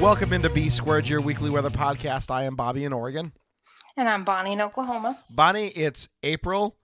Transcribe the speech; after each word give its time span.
Welcome 0.00 0.32
into 0.34 0.50
B 0.50 0.68
Squared, 0.68 1.08
your 1.08 1.20
weekly 1.20 1.48
weather 1.50 1.70
podcast. 1.70 2.30
I 2.30 2.44
am 2.44 2.54
Bobby 2.54 2.84
in 2.84 2.92
Oregon. 2.92 3.32
And 3.96 4.08
I'm 4.08 4.24
Bonnie 4.24 4.52
in 4.52 4.60
Oklahoma. 4.60 5.18
Bonnie, 5.30 5.68
it's 5.68 6.08
April. 6.22 6.76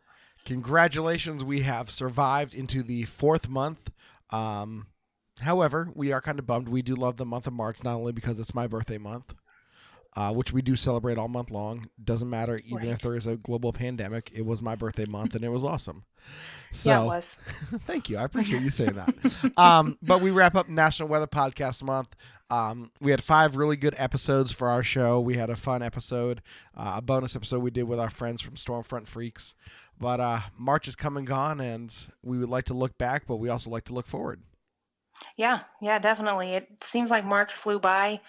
Congratulations, 0.46 1.44
we 1.44 1.60
have 1.60 1.90
survived 1.90 2.54
into 2.54 2.82
the 2.82 3.04
fourth 3.04 3.48
month. 3.48 3.90
Um, 4.30 4.86
however, 5.40 5.90
we 5.94 6.10
are 6.10 6.20
kind 6.22 6.38
of 6.38 6.46
bummed. 6.46 6.68
We 6.68 6.80
do 6.82 6.94
love 6.94 7.16
the 7.18 7.26
month 7.26 7.46
of 7.46 7.52
March, 7.52 7.82
not 7.84 7.96
only 7.96 8.12
because 8.12 8.38
it's 8.38 8.54
my 8.54 8.66
birthday 8.66 8.98
month, 8.98 9.34
uh, 10.16 10.32
which 10.32 10.52
we 10.52 10.62
do 10.62 10.74
celebrate 10.74 11.18
all 11.18 11.28
month 11.28 11.50
long. 11.50 11.88
Doesn't 12.02 12.30
matter, 12.30 12.60
even 12.64 12.88
if 12.88 13.02
there 13.02 13.14
is 13.14 13.26
a 13.26 13.36
global 13.36 13.72
pandemic. 13.72 14.30
It 14.34 14.46
was 14.46 14.62
my 14.62 14.74
birthday 14.74 15.04
month, 15.04 15.34
and 15.34 15.44
it 15.44 15.50
was 15.50 15.64
awesome. 15.64 16.04
So, 16.74 16.88
yeah, 16.88 17.02
it 17.02 17.06
was. 17.06 17.36
Thank 17.86 18.08
you. 18.08 18.16
I 18.16 18.24
appreciate 18.24 18.62
you 18.62 18.70
saying 18.70 18.94
that. 18.94 19.58
um, 19.58 19.98
but 20.00 20.22
we 20.22 20.30
wrap 20.30 20.54
up 20.54 20.70
National 20.70 21.06
Weather 21.06 21.26
Podcast 21.26 21.82
Month. 21.82 22.14
Um, 22.52 22.90
we 23.00 23.12
had 23.12 23.24
five 23.24 23.56
really 23.56 23.78
good 23.78 23.94
episodes 23.96 24.52
for 24.52 24.68
our 24.68 24.82
show. 24.82 25.18
We 25.18 25.38
had 25.38 25.48
a 25.48 25.56
fun 25.56 25.82
episode, 25.82 26.42
uh, 26.76 26.96
a 26.96 27.00
bonus 27.00 27.34
episode 27.34 27.60
we 27.60 27.70
did 27.70 27.84
with 27.84 27.98
our 27.98 28.10
friends 28.10 28.42
from 28.42 28.56
Stormfront 28.56 29.06
Freaks. 29.06 29.54
But 29.98 30.20
uh, 30.20 30.40
March 30.58 30.86
is 30.86 30.94
come 30.94 31.16
and 31.16 31.26
gone, 31.26 31.60
and 31.60 31.94
we 32.22 32.36
would 32.36 32.50
like 32.50 32.66
to 32.66 32.74
look 32.74 32.98
back, 32.98 33.26
but 33.26 33.36
we 33.36 33.48
also 33.48 33.70
like 33.70 33.84
to 33.84 33.94
look 33.94 34.06
forward. 34.06 34.42
Yeah, 35.38 35.62
yeah, 35.80 35.98
definitely. 35.98 36.52
It 36.52 36.68
seems 36.82 37.10
like 37.10 37.24
March 37.24 37.54
flew 37.54 37.78
by, 37.78 38.20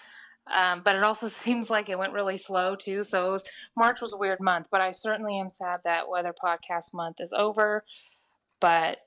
um, 0.50 0.80
but 0.82 0.96
it 0.96 1.02
also 1.02 1.28
seems 1.28 1.68
like 1.68 1.90
it 1.90 1.98
went 1.98 2.14
really 2.14 2.38
slow 2.38 2.76
too. 2.76 3.04
So 3.04 3.32
was, 3.32 3.42
March 3.76 4.00
was 4.00 4.14
a 4.14 4.18
weird 4.18 4.40
month, 4.40 4.68
but 4.70 4.80
I 4.80 4.92
certainly 4.92 5.38
am 5.38 5.50
sad 5.50 5.80
that 5.84 6.08
Weather 6.08 6.32
Podcast 6.32 6.94
Month 6.94 7.16
is 7.20 7.34
over. 7.36 7.84
But 8.58 9.00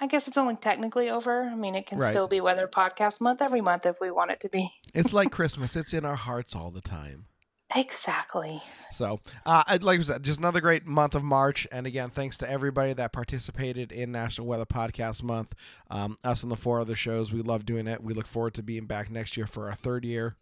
I 0.00 0.06
guess 0.06 0.28
it's 0.28 0.36
only 0.36 0.56
technically 0.56 1.08
over. 1.08 1.42
I 1.44 1.54
mean, 1.54 1.74
it 1.74 1.86
can 1.86 1.98
Right. 1.98 2.10
still 2.12 2.28
be 2.28 2.40
Weather 2.40 2.68
Podcast 2.68 3.20
Month 3.20 3.40
every 3.40 3.60
month 3.62 3.86
if 3.86 3.98
we 4.00 4.10
want 4.10 4.30
it 4.30 4.40
to 4.40 4.48
be. 4.48 4.70
It's 4.94 5.12
like 5.12 5.30
Christmas, 5.32 5.74
it's 5.76 5.94
in 5.94 6.04
our 6.04 6.16
hearts 6.16 6.54
all 6.54 6.70
the 6.70 6.82
time. 6.82 7.26
Exactly. 7.74 8.62
So, 8.92 9.20
uh, 9.44 9.64
I'd- 9.66 9.84
like 9.84 9.98
I 9.98 10.02
said, 10.02 10.22
just 10.22 10.38
another 10.38 10.60
great 10.60 10.86
month 10.86 11.14
of 11.14 11.24
March. 11.24 11.66
And 11.72 11.86
again, 11.86 12.10
thanks 12.10 12.38
to 12.38 12.48
everybody 12.50 12.92
that 12.92 13.12
participated 13.12 13.90
in 13.90 14.12
National 14.12 14.46
Weather 14.46 14.66
Podcast 14.66 15.22
Month. 15.22 15.52
Um, 15.90 16.16
us 16.22 16.42
and 16.44 16.52
the 16.52 16.56
four 16.56 16.78
other 16.80 16.94
shows, 16.94 17.32
we 17.32 17.42
love 17.42 17.66
doing 17.66 17.86
it. 17.88 18.02
We 18.02 18.14
look 18.14 18.26
forward 18.26 18.54
to 18.54 18.62
being 18.62 18.86
back 18.86 19.10
next 19.10 19.36
year 19.36 19.46
for 19.46 19.68
our 19.68 19.74
third 19.74 20.04
year. 20.04 20.36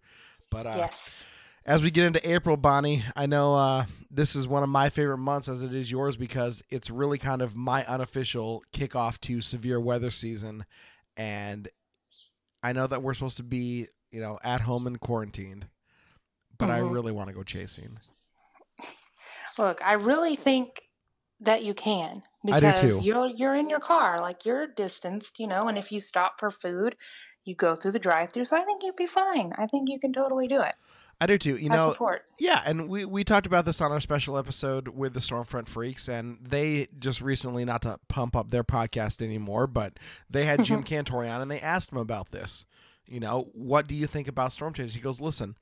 But 0.50 0.66
uh, 0.66 0.74
yes. 0.76 1.24
As 1.66 1.82
we 1.82 1.90
get 1.90 2.04
into 2.04 2.30
April, 2.30 2.56
Bonnie, 2.56 3.04
I 3.16 3.26
know 3.26 3.54
uh, 3.54 3.86
this 4.10 4.36
is 4.36 4.46
one 4.46 4.62
of 4.62 4.68
my 4.68 4.90
favorite 4.90 5.18
months, 5.18 5.48
as 5.48 5.62
it 5.62 5.74
is 5.74 5.90
yours, 5.90 6.16
because 6.16 6.62
it's 6.70 6.90
really 6.90 7.18
kind 7.18 7.40
of 7.40 7.56
my 7.56 7.84
unofficial 7.86 8.62
kickoff 8.72 9.18
to 9.22 9.40
severe 9.40 9.80
weather 9.80 10.10
season. 10.10 10.66
And 11.16 11.68
I 12.62 12.72
know 12.72 12.86
that 12.86 13.02
we're 13.02 13.14
supposed 13.14 13.38
to 13.38 13.42
be, 13.42 13.88
you 14.10 14.20
know, 14.20 14.38
at 14.44 14.62
home 14.62 14.86
and 14.86 15.00
quarantined, 15.00 15.68
but 16.58 16.70
I 16.70 16.80
Mhm. 16.80 16.92
really 16.92 17.12
want 17.12 17.28
to 17.28 17.34
go 17.34 17.42
chasing. 17.42 17.98
Look, 19.56 19.80
I 19.82 19.94
really 19.94 20.36
think 20.36 20.88
that 21.40 21.62
you 21.64 21.74
can 21.74 22.22
I 22.50 22.60
because 22.60 23.00
you're 23.00 23.26
you're 23.26 23.54
in 23.54 23.68
your 23.68 23.80
car, 23.80 24.20
like 24.20 24.44
you're 24.44 24.66
distanced, 24.66 25.38
you 25.38 25.46
know, 25.46 25.68
and 25.68 25.78
if 25.78 25.92
you 25.92 26.00
stop 26.00 26.38
for 26.40 26.50
food, 26.50 26.96
you 27.44 27.54
go 27.54 27.74
through 27.74 27.92
the 27.92 27.98
drive-through. 27.98 28.46
So 28.46 28.56
I 28.56 28.64
think 28.64 28.82
you'd 28.82 28.96
be 28.96 29.06
fine. 29.06 29.52
I 29.56 29.66
think 29.66 29.88
you 29.88 29.98
can 30.00 30.12
totally 30.12 30.48
do 30.48 30.60
it. 30.60 30.74
I 31.20 31.26
do 31.26 31.38
too. 31.38 31.56
You 31.56 31.70
I 31.70 31.76
know, 31.76 31.92
support. 31.92 32.24
Yeah, 32.38 32.62
and 32.64 32.88
we, 32.88 33.04
we 33.04 33.24
talked 33.24 33.46
about 33.46 33.64
this 33.64 33.80
on 33.80 33.92
our 33.92 34.00
special 34.00 34.36
episode 34.36 34.88
with 34.88 35.14
the 35.14 35.20
Stormfront 35.20 35.68
Freaks, 35.68 36.08
and 36.08 36.38
they 36.42 36.88
just 36.98 37.20
recently, 37.20 37.64
not 37.64 37.82
to 37.82 37.98
pump 38.08 38.34
up 38.36 38.50
their 38.50 38.64
podcast 38.64 39.22
anymore, 39.22 39.66
but 39.66 39.98
they 40.28 40.44
had 40.44 40.64
Jim 40.64 40.82
Cantore 40.84 41.32
on, 41.32 41.40
and 41.40 41.50
they 41.50 41.60
asked 41.60 41.92
him 41.92 41.98
about 41.98 42.30
this. 42.30 42.66
You 43.06 43.20
know, 43.20 43.50
what 43.52 43.86
do 43.86 43.94
you 43.94 44.06
think 44.06 44.28
about 44.28 44.52
storm 44.52 44.72
chasers? 44.72 44.94
He 44.94 45.00
goes, 45.00 45.20
listen, 45.20 45.56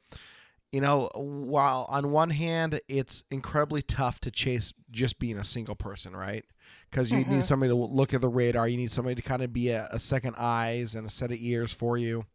you 0.70 0.80
know, 0.80 1.10
while 1.14 1.86
on 1.88 2.10
one 2.10 2.30
hand 2.30 2.80
it's 2.88 3.24
incredibly 3.30 3.82
tough 3.82 4.20
to 4.20 4.30
chase 4.30 4.72
just 4.90 5.19
being 5.19 5.38
a 5.38 5.44
single 5.44 5.74
person, 5.74 6.16
right? 6.16 6.44
Because 6.90 7.10
you 7.10 7.24
need 7.24 7.44
somebody 7.44 7.70
to 7.70 7.74
look 7.74 8.14
at 8.14 8.20
the 8.20 8.28
radar, 8.28 8.69
you 8.69 8.76
need 8.76 8.92
somebody 8.92 9.14
to 9.14 9.22
kind 9.22 9.42
of 9.42 9.52
be 9.52 9.70
a, 9.70 9.88
a 9.90 9.98
second 9.98 10.34
eyes 10.38 10.94
and 10.94 11.06
a 11.06 11.10
set 11.10 11.32
of 11.32 11.38
ears 11.40 11.72
for 11.72 11.96
you. 11.96 12.26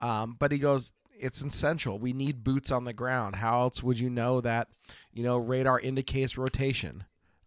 Um, 0.00 0.36
but 0.38 0.52
he 0.52 0.58
goes, 0.58 0.92
it's 1.20 1.40
essential. 1.42 1.98
We 1.98 2.12
need 2.12 2.42
boots 2.42 2.70
on 2.70 2.84
the 2.84 2.92
ground. 2.92 3.36
How 3.36 3.60
else 3.60 3.82
would 3.82 3.98
you 3.98 4.10
know 4.10 4.40
that, 4.40 4.68
you 5.12 5.22
know, 5.22 5.36
radar 5.36 5.78
indicates 5.78 6.38
rotation? 6.38 7.04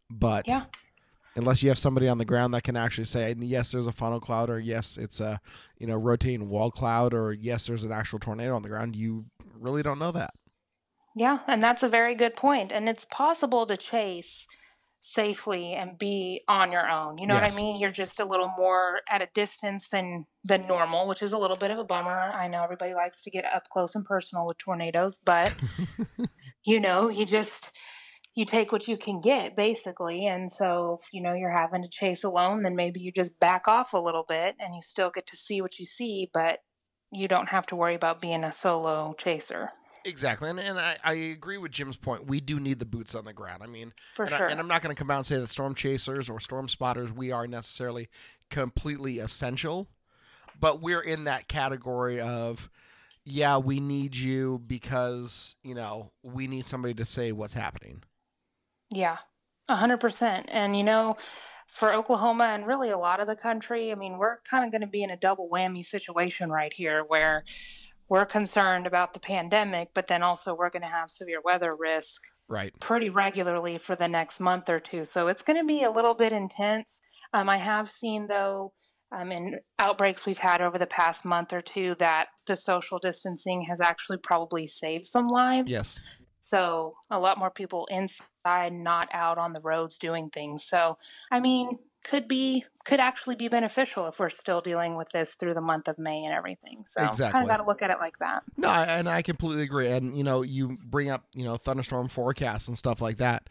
But 0.09 0.47
Yeah. 0.47 0.65
unless 1.35 1.63
you 1.63 1.69
have 1.69 1.79
somebody 1.79 2.07
on 2.07 2.17
the 2.19 2.25
ground 2.25 2.53
that 2.53 2.63
can 2.63 2.75
actually 2.77 3.05
say, 3.05 3.33
yes, 3.39 3.71
there's 3.71 3.87
a 3.87 3.91
funnel 3.91 4.19
cloud, 4.19 4.49
or 4.49 4.59
yes, 4.59 4.97
it's 4.97 5.19
a, 5.19 5.41
you 5.77 5.87
know, 5.87 5.95
rotating 5.95 6.49
wall 6.49 6.69
cloud, 6.71 7.13
or 7.13 7.33
yes, 7.33 7.67
there's 7.67 7.83
an 7.83 7.91
actual 7.91 8.19
tornado 8.19 8.55
on 8.55 8.61
the 8.61 8.69
ground, 8.69 8.95
you 8.95 9.25
really 9.59 9.81
don't 9.81 9.99
know 9.99 10.11
that. 10.11 10.31
Yeah, 11.15 11.39
and 11.47 11.63
that's 11.63 11.83
a 11.83 11.89
very 11.89 12.15
good 12.15 12.35
point. 12.35 12.71
And 12.71 12.89
it's 12.89 13.05
possible 13.05 13.65
to 13.67 13.77
chase 13.77 14.47
safely 15.05 15.73
and 15.73 15.97
be 15.99 16.41
on 16.47 16.71
your 16.71 16.89
own. 16.89 17.17
You 17.17 17.27
know 17.27 17.33
Yes. 17.35 17.51
what 17.53 17.61
I 17.61 17.61
mean? 17.61 17.79
You're 17.79 17.91
just 17.91 18.21
a 18.21 18.25
little 18.25 18.51
more 18.57 19.01
at 19.09 19.21
a 19.21 19.27
distance 19.35 19.89
than 19.89 20.25
than 20.45 20.65
normal, 20.65 21.07
which 21.07 21.21
is 21.21 21.33
a 21.33 21.37
little 21.37 21.57
bit 21.57 21.71
of 21.71 21.77
a 21.77 21.83
bummer. 21.83 22.31
I 22.33 22.47
know 22.47 22.63
everybody 22.63 22.93
likes 22.93 23.21
to 23.23 23.29
get 23.29 23.43
up 23.45 23.69
close 23.69 23.95
and 23.95 24.05
personal 24.05 24.47
with 24.47 24.57
tornadoes, 24.57 25.17
but 25.23 25.55
you 26.65 26.79
know, 26.79 27.09
you 27.09 27.25
just 27.25 27.71
you 28.33 28.45
take 28.45 28.71
what 28.71 28.87
you 28.87 28.97
can 28.97 29.19
get 29.19 29.57
basically. 29.57 30.25
And 30.25 30.49
so 30.49 30.99
if 31.01 31.09
you 31.13 31.21
know 31.21 31.33
you're 31.33 31.51
having 31.51 31.81
to 31.83 31.89
chase 31.89 32.23
alone, 32.23 32.61
then 32.61 32.75
maybe 32.75 33.01
you 33.01 33.11
just 33.11 33.37
back 33.39 33.67
off 33.67 33.93
a 33.93 33.99
little 33.99 34.25
bit 34.27 34.55
and 34.57 34.73
you 34.73 34.81
still 34.81 35.11
get 35.13 35.27
to 35.27 35.35
see 35.35 35.61
what 35.61 35.79
you 35.79 35.85
see, 35.85 36.29
but 36.33 36.59
you 37.11 37.27
don't 37.27 37.49
have 37.49 37.65
to 37.67 37.75
worry 37.75 37.93
about 37.93 38.21
being 38.21 38.43
a 38.45 38.51
solo 38.53 39.13
chaser. 39.17 39.71
Exactly, 40.05 40.49
and, 40.49 40.59
and 40.59 40.79
I, 40.79 40.97
I 41.03 41.13
agree 41.13 41.57
with 41.57 41.71
Jim's 41.71 41.95
point. 41.95 42.27
We 42.27 42.41
do 42.41 42.59
need 42.59 42.79
the 42.79 42.85
boots 42.85 43.15
on 43.15 43.23
the 43.23 43.33
ground. 43.33 43.63
I 43.63 43.67
mean, 43.67 43.93
For 44.15 44.23
and, 44.23 44.33
sure. 44.33 44.47
I, 44.49 44.51
and 44.51 44.59
I'm 44.59 44.67
not 44.67 44.81
going 44.81 44.93
to 44.93 44.99
come 44.99 45.09
out 45.09 45.17
and 45.17 45.25
say 45.25 45.37
that 45.37 45.49
storm 45.49 45.75
chasers 45.75 46.29
or 46.29 46.39
storm 46.39 46.67
spotters 46.67 47.11
we 47.11 47.31
are 47.31 47.47
necessarily 47.47 48.09
completely 48.49 49.19
essential, 49.19 49.87
but 50.59 50.81
we're 50.81 51.01
in 51.01 51.23
that 51.23 51.47
category 51.47 52.19
of 52.19 52.69
yeah, 53.25 53.57
we 53.57 53.79
need 53.79 54.15
you 54.15 54.61
because 54.67 55.55
you 55.63 55.75
know 55.75 56.11
we 56.21 56.47
need 56.47 56.65
somebody 56.65 56.93
to 56.95 57.05
say 57.05 57.31
what's 57.31 57.53
happening. 57.53 58.03
Yeah, 58.91 59.17
a 59.69 59.75
hundred 59.75 59.99
percent. 59.99 60.47
And 60.49 60.77
you 60.77 60.83
know, 60.83 61.17
for 61.67 61.93
Oklahoma 61.93 62.45
and 62.45 62.67
really 62.67 62.89
a 62.89 62.97
lot 62.97 63.19
of 63.19 63.27
the 63.27 63.35
country, 63.35 63.91
I 63.91 63.95
mean, 63.95 64.17
we're 64.17 64.37
kind 64.49 64.65
of 64.65 64.71
going 64.71 64.81
to 64.81 64.87
be 64.87 65.03
in 65.03 65.09
a 65.09 65.17
double 65.17 65.49
whammy 65.49 65.85
situation 65.85 66.49
right 66.49 66.73
here 66.73 67.03
where 67.07 67.43
we're 68.09 68.25
concerned 68.25 68.85
about 68.85 69.13
the 69.13 69.19
pandemic, 69.19 69.89
but 69.93 70.07
then 70.07 70.23
also 70.23 70.53
we're 70.53 70.69
going 70.69 70.83
to 70.83 70.87
have 70.87 71.09
severe 71.09 71.41
weather 71.43 71.75
risk 71.75 72.21
Right. 72.47 72.77
pretty 72.79 73.09
regularly 73.09 73.77
for 73.77 73.95
the 73.95 74.07
next 74.07 74.39
month 74.39 74.69
or 74.69 74.79
two. 74.79 75.03
So 75.05 75.27
it's 75.27 75.41
going 75.41 75.59
to 75.59 75.65
be 75.65 75.83
a 75.83 75.91
little 75.91 76.13
bit 76.13 76.31
intense. 76.31 77.01
Um, 77.33 77.49
I 77.49 77.57
have 77.57 77.89
seen, 77.89 78.27
though, 78.27 78.73
um, 79.11 79.31
in 79.31 79.59
outbreaks 79.79 80.25
we've 80.25 80.37
had 80.37 80.61
over 80.61 80.77
the 80.77 80.87
past 80.87 81.25
month 81.25 81.53
or 81.53 81.61
two, 81.61 81.95
that 81.99 82.27
the 82.45 82.55
social 82.55 82.99
distancing 82.99 83.63
has 83.63 83.79
actually 83.79 84.17
probably 84.17 84.67
saved 84.67 85.05
some 85.05 85.27
lives. 85.27 85.71
Yes. 85.71 85.99
So 86.39 86.95
a 87.09 87.19
lot 87.19 87.39
more 87.39 87.51
people 87.51 87.87
inside, 87.89 88.73
not 88.73 89.07
out 89.13 89.37
on 89.37 89.53
the 89.53 89.61
roads 89.61 89.97
doing 89.97 90.29
things. 90.29 90.65
So, 90.65 90.97
I 91.31 91.39
mean, 91.39 91.79
could 92.03 92.27
be 92.27 92.65
could 92.85 92.99
actually 92.99 93.35
be 93.35 93.47
beneficial 93.47 94.07
if 94.07 94.19
we're 94.19 94.29
still 94.29 94.59
dealing 94.59 94.95
with 94.97 95.07
this 95.09 95.35
through 95.35 95.53
the 95.53 95.61
month 95.61 95.87
of 95.87 95.97
May 95.97 96.25
and 96.25 96.33
everything. 96.33 96.83
So, 96.85 96.99
kind 96.99 97.09
Exactly. 97.11 97.41
of 97.41 97.47
got 97.47 97.57
to 97.57 97.63
look 97.65 97.81
at 97.81 97.89
it 97.91 97.97
like 97.99 98.19
that. 98.19 98.43
No, 98.57 98.67
I- 98.67 98.83
and 98.97 99.07
I 99.07 99.21
completely 99.21 99.63
agree. 99.63 99.87
And 99.87 100.17
you 100.17 100.23
know, 100.23 100.41
you 100.41 100.77
bring 100.83 101.09
up 101.09 101.23
you 101.33 101.45
know 101.45 101.55
thunderstorm 101.57 102.09
forecasts 102.09 102.67
and 102.67 102.77
stuff 102.77 103.01
like 103.01 103.17
that. 103.17 103.49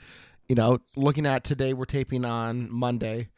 You 0.48 0.54
know, 0.54 0.78
looking 0.96 1.24
at 1.24 1.44
today, 1.44 1.72
we're 1.72 1.84
taping 1.86 2.24
on 2.26 2.70
Monday, 2.70 3.28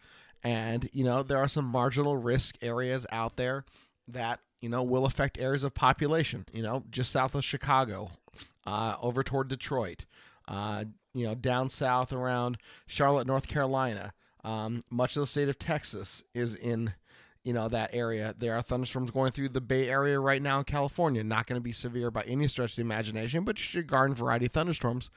and 0.43 0.89
you 0.93 1.05
know 1.05 1.23
there 1.23 1.39
are 1.39 1.49
some 1.49 1.65
marginal 1.67 2.17
risk 2.17 2.57
areas 2.61 3.07
out 3.13 3.37
there 3.37 3.65
that 4.09 4.41
you 4.61 4.69
know 4.69 4.83
will 4.83 5.05
affect 5.05 5.39
areas 5.39 5.63
of 5.65 5.75
population. 5.75 6.45
You 6.53 6.63
know, 6.63 6.85
just 6.91 7.13
south 7.13 7.35
of 7.37 7.45
Chicago, 7.45 8.11
uh, 8.67 8.97
over 9.01 9.23
toward 9.23 9.47
Detroit, 9.49 10.07
uh, 10.49 10.85
you 11.13 11.25
know, 11.27 11.35
down 11.37 11.71
south 11.71 12.13
around 12.13 12.59
Charlotte, 12.89 13.27
North 13.29 13.47
Carolina. 13.47 14.13
Um, 14.45 14.85
much 14.91 15.17
of 15.17 15.23
the 15.23 15.27
state 15.27 15.49
of 15.49 15.59
Texas 15.59 16.23
is 16.35 16.55
in 16.55 16.95
you 17.45 17.53
know 17.53 17.69
that 17.69 17.91
area. 17.93 18.35
There 18.37 18.57
are 18.57 18.63
thunderstorms 18.63 19.11
going 19.11 19.33
through 19.33 19.51
the 19.51 19.61
Bay 19.61 19.89
Area 19.89 20.19
right 20.19 20.41
now 20.41 20.59
in 20.59 20.65
California. 20.65 21.23
Not 21.23 21.47
going 21.47 21.61
to 21.61 21.63
be 21.63 21.73
severe 21.73 22.11
by 22.11 22.23
any 22.23 22.49
stretch 22.49 22.71
of 22.71 22.77
the 22.77 22.83
imagination, 22.83 23.45
but 23.45 23.57
just 23.57 23.75
your 23.75 23.83
garden 23.83 24.17
variety 24.17 24.49
thunderstorms. 24.49 25.11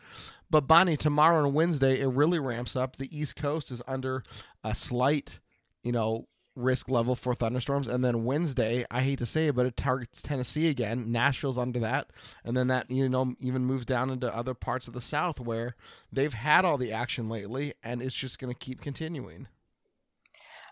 But 0.49 0.67
Bonnie, 0.67 0.97
tomorrow 0.97 1.43
and 1.43 1.53
Wednesday 1.53 1.99
it 2.01 2.07
really 2.07 2.39
ramps 2.39 2.75
up. 2.75 2.97
The 2.97 3.17
East 3.17 3.35
Coast 3.35 3.71
is 3.71 3.81
under 3.87 4.23
a 4.63 4.75
slight, 4.75 5.39
you 5.83 5.93
know, 5.93 6.27
risk 6.57 6.89
level 6.89 7.15
for 7.15 7.33
thunderstorms, 7.33 7.87
and 7.87 8.03
then 8.03 8.25
Wednesday, 8.25 8.85
I 8.89 9.01
hate 9.01 9.19
to 9.19 9.25
say 9.25 9.47
it, 9.47 9.55
but 9.55 9.65
it 9.65 9.77
targets 9.77 10.21
Tennessee 10.21 10.67
again. 10.67 11.11
Nashville's 11.11 11.57
under 11.57 11.79
that, 11.79 12.09
and 12.43 12.57
then 12.57 12.67
that 12.67 12.89
you 12.89 13.07
know 13.07 13.35
even 13.39 13.65
moves 13.65 13.85
down 13.85 14.09
into 14.09 14.35
other 14.35 14.53
parts 14.53 14.87
of 14.87 14.93
the 14.93 15.01
South 15.01 15.39
where 15.39 15.75
they've 16.11 16.33
had 16.33 16.65
all 16.65 16.77
the 16.77 16.91
action 16.91 17.29
lately, 17.29 17.73
and 17.83 18.01
it's 18.01 18.15
just 18.15 18.39
going 18.39 18.53
to 18.53 18.59
keep 18.59 18.81
continuing. 18.81 19.47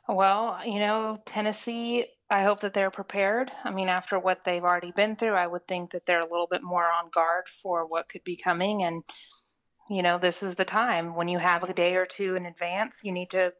Well, 0.07 0.59
you 0.63 0.79
know, 0.79 1.19
Tennessee, 1.25 2.05
I 2.29 2.43
hope 2.43 2.59
that 2.59 2.73
they're 2.73 2.91
prepared. 2.91 3.51
I 3.63 3.71
mean, 3.71 3.89
after 3.89 4.19
what 4.19 4.43
they've 4.43 4.63
already 4.63 4.91
been 4.91 5.15
through, 5.15 5.33
I 5.33 5.47
would 5.47 5.67
think 5.67 5.91
that 5.91 6.05
they're 6.05 6.19
a 6.21 6.29
little 6.29 6.47
bit 6.47 6.61
more 6.61 6.85
on 6.85 7.09
guard 7.09 7.45
for 7.61 7.87
what 7.87 8.09
could 8.09 8.23
be 8.23 8.35
coming. 8.35 8.83
And, 8.83 9.03
you 9.89 10.03
know, 10.03 10.19
this 10.19 10.43
is 10.43 10.55
the 10.55 10.65
time 10.65 11.15
when 11.15 11.27
you 11.27 11.39
have 11.39 11.63
a 11.63 11.73
day 11.73 11.95
or 11.95 12.05
two 12.05 12.35
in 12.35 12.45
advance, 12.45 13.03
you 13.03 13.11
need 13.11 13.31
to 13.31 13.53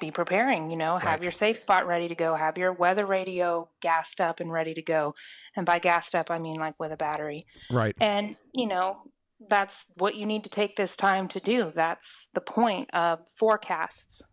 be 0.00 0.10
preparing, 0.10 0.70
you 0.70 0.76
know, 0.76 0.96
have 0.98 1.06
Right. 1.20 1.22
your 1.22 1.32
safe 1.32 1.58
spot 1.58 1.86
ready 1.86 2.08
to 2.08 2.14
go, 2.14 2.34
have 2.34 2.58
your 2.58 2.72
weather 2.72 3.06
radio 3.06 3.68
gassed 3.80 4.20
up 4.20 4.40
and 4.40 4.50
ready 4.50 4.74
to 4.74 4.82
go. 4.82 5.14
And 5.56 5.64
by 5.66 5.78
gassed 5.78 6.14
up, 6.14 6.30
I 6.30 6.38
mean 6.38 6.56
like 6.56 6.74
with 6.80 6.90
a 6.92 6.96
battery. 6.96 7.46
Right. 7.70 7.94
And, 8.00 8.36
you 8.52 8.66
know, 8.66 9.02
that's 9.48 9.84
what 9.96 10.16
you 10.16 10.26
need 10.26 10.44
to 10.44 10.50
take 10.50 10.76
this 10.76 10.96
time 10.96 11.28
to 11.28 11.40
do. 11.40 11.72
That's 11.74 12.28
the 12.34 12.40
point 12.40 12.90
of 12.92 13.28
forecasts. 13.28 14.22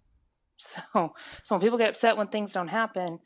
So, 0.60 1.14
so 1.44 1.54
when 1.56 1.62
people 1.62 1.78
get 1.78 1.90
upset 1.90 2.18
when 2.18 2.30
things 2.30 2.52
don't 2.52 2.70
happen, 2.70 3.20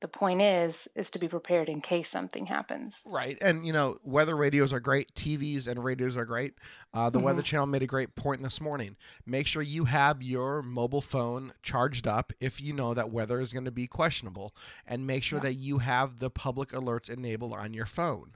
the 0.00 0.08
point 0.08 0.42
is 0.42 0.88
is 0.94 1.08
to 1.10 1.18
be 1.18 1.28
prepared 1.28 1.68
in 1.68 1.80
case 1.80 2.08
something 2.08 2.46
happens. 2.46 3.02
Right. 3.06 3.38
And, 3.40 3.66
you 3.66 3.72
know, 3.72 3.96
weather 4.02 4.36
radios 4.36 4.72
are 4.72 4.80
great. 4.80 5.14
TVs 5.14 5.66
and 5.66 5.82
radios 5.82 6.16
are 6.16 6.26
great. 6.26 6.54
Uh, 6.92 7.08
the 7.08 7.18
Weather 7.18 7.42
Channel 7.42 7.66
made 7.66 7.82
a 7.82 7.86
great 7.86 8.14
point 8.14 8.42
this 8.42 8.60
morning. 8.60 8.96
Make 9.24 9.46
sure 9.46 9.62
you 9.62 9.86
have 9.86 10.22
your 10.22 10.62
mobile 10.62 11.00
phone 11.00 11.52
charged 11.62 12.06
up 12.06 12.32
if 12.40 12.60
you 12.60 12.72
know 12.72 12.94
that 12.94 13.10
weather 13.10 13.40
is 13.40 13.52
going 13.52 13.64
to 13.64 13.70
be 13.70 13.86
questionable. 13.86 14.54
And 14.86 15.06
make 15.06 15.22
sure 15.22 15.40
that 15.40 15.54
you 15.54 15.78
have 15.78 16.18
the 16.18 16.30
public 16.30 16.70
alerts 16.70 17.08
enabled 17.08 17.54
on 17.54 17.72
your 17.72 17.86
phone. 17.86 18.32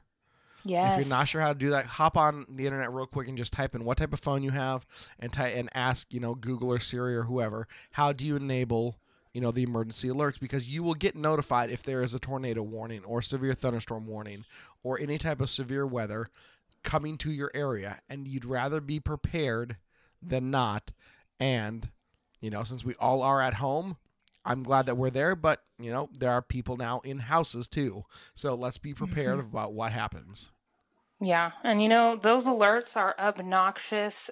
Yes. 0.65 0.93
If 0.93 1.07
you're 1.07 1.17
not 1.17 1.29
sure 1.29 1.41
how 1.41 1.53
to 1.53 1.59
do 1.59 1.71
that, 1.71 1.87
hop 1.87 2.17
on 2.17 2.47
the 2.49 2.67
internet 2.67 2.93
real 2.93 3.07
quick 3.07 3.29
and 3.29 3.39
just 3.39 3.53
type 3.53 3.75
in 3.75 3.85
what 3.85 3.99
type 3.99 4.12
of 4.12 4.21
phone 4.21 4.43
you 4.43 4.51
have 4.51 4.87
and 5.19 5.33
type 5.33 5.55
and 5.57 5.69
ask, 5.75 6.12
you 6.12 6.21
know, 6.21 6.35
Google 6.35 6.71
or 6.71 6.79
Siri 6.79 7.17
or 7.17 7.23
whoever, 7.25 7.67
how 7.93 8.12
do 8.12 8.25
you 8.25 8.37
enable, 8.37 8.99
you 9.32 9.41
know, 9.41 9.50
the 9.50 9.62
emergency 9.62 10.09
alerts 10.09 10.41
because 10.41 10.69
you 10.69 10.82
will 10.82 10.94
get 10.94 11.15
notified 11.15 11.71
if 11.71 11.82
there 11.82 12.03
is 12.03 12.15
a 12.15 12.19
tornado 12.19 12.62
warning 12.62 13.05
or 13.05 13.23
severe 13.23 13.55
thunderstorm 13.55 14.06
warning 14.06 14.44
or 14.82 14.99
any 14.99 15.19
type 15.19 15.41
of 15.41 15.50
severe 15.50 15.87
weather 15.87 16.29
coming 16.82 17.17
to 17.19 17.31
your 17.31 17.50
area 17.55 18.00
and 18.09 18.27
you'd 18.27 18.44
rather 18.44 18.81
be 18.81 18.99
prepared 18.99 19.77
than 20.23 20.50
not 20.50 20.91
and 21.38 21.91
you 22.41 22.50
know, 22.50 22.65
since 22.65 22.85
we 22.85 22.94
all 22.94 23.23
are 23.23 23.43
at 23.43 23.55
home, 23.55 23.97
I'm 24.44 24.62
glad 24.62 24.87
that 24.87 24.97
we're 24.97 25.11
there, 25.11 25.37
but 25.37 25.62
you 25.79 25.91
know, 25.91 26.09
there 26.17 26.31
are 26.31 26.43
people 26.43 26.76
now 26.76 27.00
in 27.00 27.19
houses 27.19 27.69
too. 27.69 28.05
So 28.35 28.55
let's 28.55 28.79
be 28.79 28.94
mm-hmm. 28.94 29.05
prepared 29.05 29.38
about 29.38 29.73
what 29.73 29.93
happens. 29.93 30.50
Yeah. 31.21 31.53
And 31.62 31.83
you 31.83 31.88
know, 31.88 32.17
those 32.17 32.47
alerts 32.47 32.97
are 32.97 33.15
obnoxious 33.19 34.31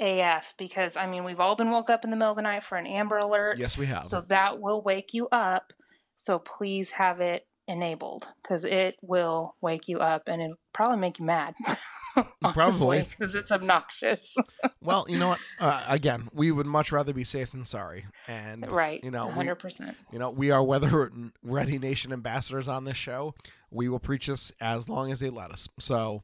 AF 0.00 0.54
because 0.58 0.96
I 0.96 1.06
mean, 1.06 1.24
we've 1.24 1.40
all 1.40 1.56
been 1.56 1.70
woke 1.70 1.90
up 1.90 2.04
in 2.04 2.10
the 2.10 2.16
middle 2.16 2.30
of 2.30 2.36
the 2.36 2.42
night 2.42 2.64
for 2.64 2.76
an 2.76 2.86
Amber 2.86 3.18
alert. 3.18 3.58
Yes, 3.58 3.76
we 3.76 3.86
have. 3.86 4.04
So 4.04 4.24
that 4.28 4.60
will 4.60 4.82
wake 4.82 5.14
you 5.14 5.28
up. 5.28 5.72
So 6.16 6.38
please 6.38 6.92
have 6.92 7.20
it 7.20 7.46
enabled 7.68 8.28
because 8.42 8.64
it 8.64 8.96
will 9.02 9.56
wake 9.60 9.88
you 9.88 9.98
up 9.98 10.22
and 10.26 10.42
it'll 10.42 10.56
probably 10.72 10.98
make 10.98 11.18
you 11.18 11.24
mad. 11.24 11.54
Probably. 12.52 13.06
because 13.08 13.34
it's 13.34 13.50
obnoxious. 13.50 14.34
well, 14.82 15.06
you 15.08 15.18
know 15.18 15.28
what? 15.28 15.38
Uh, 15.58 15.82
again, 15.88 16.28
we 16.32 16.52
would 16.52 16.66
much 16.66 16.92
rather 16.92 17.14
be 17.14 17.24
safe 17.24 17.52
than 17.52 17.64
sorry. 17.64 18.04
And 18.28 18.70
right. 18.70 19.02
you 19.02 19.10
know, 19.10 19.30
hundred 19.30 19.56
percent. 19.56 19.96
you 20.12 20.18
know, 20.18 20.30
we 20.30 20.50
are 20.50 20.62
weather 20.62 21.10
ready 21.42 21.78
nation 21.78 22.12
ambassadors 22.12 22.68
on 22.68 22.84
this 22.84 22.96
show. 22.96 23.34
We 23.70 23.88
will 23.88 23.98
preach 23.98 24.26
this 24.26 24.52
as 24.60 24.88
long 24.88 25.10
as 25.10 25.20
they 25.20 25.30
let 25.30 25.50
us. 25.50 25.68
So, 25.78 26.22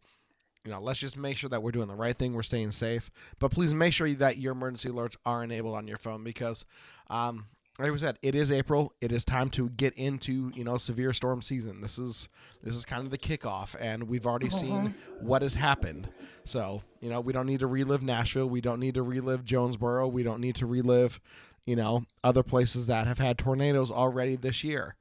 you 0.68 0.74
know, 0.74 0.80
let's 0.82 1.00
just 1.00 1.16
make 1.16 1.38
sure 1.38 1.48
that 1.48 1.62
we're 1.62 1.70
doing 1.72 1.88
the 1.88 1.94
right 1.94 2.14
thing. 2.14 2.34
We're 2.34 2.42
staying 2.42 2.72
safe. 2.72 3.10
But 3.38 3.50
please 3.50 3.72
make 3.72 3.94
sure 3.94 4.12
that 4.12 4.36
your 4.36 4.52
emergency 4.52 4.90
alerts 4.90 5.16
are 5.24 5.42
enabled 5.42 5.74
on 5.74 5.88
your 5.88 5.96
phone 5.96 6.22
because, 6.22 6.66
um, 7.08 7.46
like 7.78 7.90
we 7.90 7.96
said, 7.96 8.18
it 8.20 8.34
is 8.34 8.52
April. 8.52 8.92
It 9.00 9.10
is 9.10 9.24
time 9.24 9.48
to 9.50 9.70
get 9.70 9.94
into 9.94 10.52
you 10.54 10.64
know 10.64 10.76
severe 10.76 11.14
storm 11.14 11.40
season. 11.40 11.80
This 11.80 11.96
is 11.96 12.28
this 12.62 12.74
is 12.74 12.84
kind 12.84 13.06
of 13.06 13.10
the 13.10 13.16
kickoff, 13.16 13.76
and 13.80 14.08
we've 14.08 14.26
already 14.26 14.50
seen 14.50 14.94
what 15.20 15.40
has 15.40 15.54
happened. 15.54 16.10
So 16.44 16.82
you 17.00 17.08
know 17.08 17.22
we 17.22 17.32
don't 17.32 17.46
need 17.46 17.60
to 17.60 17.66
relive 17.66 18.02
Nashville. 18.02 18.50
We 18.50 18.60
don't 18.60 18.80
need 18.80 18.94
to 18.96 19.02
relive 19.02 19.46
Jonesboro. 19.46 20.08
We 20.08 20.22
don't 20.22 20.42
need 20.42 20.56
to 20.56 20.66
relive 20.66 21.18
you 21.64 21.76
know 21.76 22.04
other 22.22 22.42
places 22.42 22.88
that 22.88 23.06
have 23.06 23.20
had 23.20 23.38
tornadoes 23.38 23.90
already 23.90 24.36
this 24.36 24.62
year. 24.62 24.96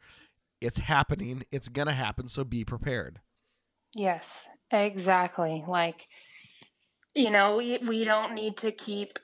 It's 0.62 0.78
happening. 0.78 1.44
It's 1.52 1.68
gonna 1.68 1.92
happen. 1.92 2.30
So 2.30 2.46
be 2.46 2.64
prepared. 2.64 3.20
Yes, 3.94 4.48
exactly. 4.72 5.64
Like, 5.68 6.08
you 7.16 7.30
know, 7.30 7.58
we, 7.58 7.78
we 7.80 8.04
don't 8.04 8.34
need 8.34 8.58
to 8.58 8.72
keep 8.72 9.20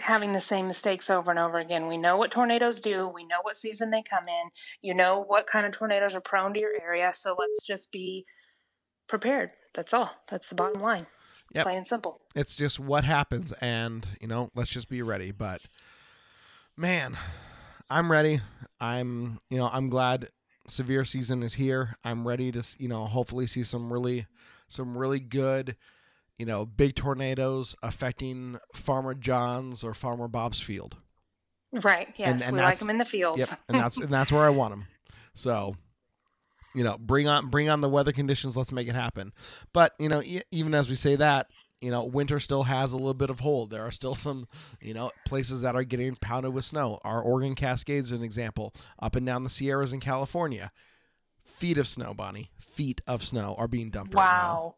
having 0.00 0.32
the 0.32 0.40
same 0.40 0.66
mistakes 0.66 1.10
over 1.10 1.30
and 1.30 1.38
over 1.38 1.58
again. 1.58 1.86
We 1.86 1.98
know 1.98 2.16
what 2.16 2.30
tornadoes 2.30 2.80
do, 2.80 3.08
we 3.08 3.24
know 3.24 3.38
what 3.42 3.58
season 3.58 3.90
they 3.90 4.02
come 4.02 4.28
in, 4.28 4.50
you 4.80 4.94
know 4.94 5.22
what 5.22 5.46
kind 5.46 5.66
of 5.66 5.72
tornadoes 5.72 6.14
are 6.14 6.20
prone 6.20 6.54
to 6.54 6.60
your 6.60 6.72
area. 6.80 7.12
So 7.14 7.36
let's 7.38 7.64
just 7.64 7.92
be 7.92 8.24
prepared. 9.06 9.50
That's 9.74 9.92
all. 9.92 10.10
That's 10.30 10.48
the 10.48 10.54
bottom 10.54 10.80
line. 10.80 11.06
Yep. 11.54 11.64
Plain 11.64 11.78
and 11.78 11.86
simple. 11.86 12.20
It's 12.34 12.56
just 12.56 12.80
what 12.80 13.04
happens, 13.04 13.52
and 13.60 14.06
you 14.20 14.26
know, 14.26 14.50
let's 14.54 14.70
just 14.70 14.88
be 14.88 15.02
ready. 15.02 15.32
But 15.32 15.60
man, 16.78 17.18
I'm 17.90 18.10
ready. 18.10 18.40
I'm 18.80 19.38
you 19.50 19.58
know 19.58 19.68
I'm 19.70 19.90
glad 19.90 20.28
severe 20.66 21.04
season 21.04 21.42
is 21.42 21.54
here. 21.54 21.96
I'm 22.04 22.26
ready 22.26 22.50
to 22.52 22.62
you 22.78 22.88
know 22.88 23.04
hopefully 23.04 23.46
see 23.46 23.64
some 23.64 23.92
really 23.92 24.26
some 24.72 24.96
really 24.96 25.20
good 25.20 25.76
you 26.38 26.46
know 26.46 26.64
big 26.64 26.94
tornadoes 26.94 27.76
affecting 27.82 28.58
Farmer 28.74 29.14
John's 29.14 29.84
or 29.84 29.94
Farmer 29.94 30.28
Bob's 30.28 30.60
field. 30.60 30.96
Right. 31.72 32.08
Yes. 32.16 32.42
and 32.42 32.54
we 32.54 32.60
like 32.60 32.78
them 32.78 32.90
in 32.90 32.98
the 32.98 33.04
fields. 33.04 33.38
Yep, 33.38 33.60
and 33.68 33.78
that's 33.78 33.96
and 33.98 34.10
that's 34.10 34.32
where 34.32 34.44
I 34.44 34.50
want 34.50 34.72
them. 34.72 34.86
So, 35.34 35.76
you 36.74 36.84
know, 36.84 36.98
bring 36.98 37.28
on 37.28 37.48
bring 37.48 37.68
on 37.68 37.80
the 37.80 37.88
weather 37.88 38.12
conditions. 38.12 38.56
Let's 38.56 38.72
make 38.72 38.88
it 38.88 38.94
happen. 38.94 39.32
But 39.72 39.94
you 39.98 40.08
know, 40.08 40.22
e- 40.22 40.42
even 40.50 40.74
as 40.74 40.88
we 40.88 40.96
say 40.96 41.16
that, 41.16 41.46
you 41.80 41.90
know, 41.90 42.04
winter 42.04 42.38
still 42.40 42.64
has 42.64 42.92
a 42.92 42.96
little 42.96 43.14
bit 43.14 43.30
of 43.30 43.40
hold. 43.40 43.70
There 43.70 43.86
are 43.86 43.90
still 43.90 44.14
some, 44.14 44.46
you 44.80 44.94
know, 44.94 45.10
places 45.26 45.62
that 45.62 45.74
are 45.74 45.84
getting 45.84 46.14
pounded 46.16 46.52
with 46.52 46.64
snow. 46.64 47.00
Our 47.04 47.22
Oregon 47.22 47.54
Cascades, 47.54 48.12
an 48.12 48.22
example, 48.22 48.74
up 49.00 49.16
and 49.16 49.24
down 49.24 49.44
the 49.44 49.50
Sierras 49.50 49.92
in 49.92 50.00
California, 50.00 50.70
feet 51.62 51.78
of 51.78 51.86
snow, 51.86 52.12
Bonnie, 52.12 52.50
feet 52.58 53.00
of 53.06 53.22
snow 53.24 53.54
are 53.56 53.68
being 53.68 53.88
dumped 53.88 54.16
right 54.16 54.24
now. 54.24 54.52
Wow. 54.52 54.74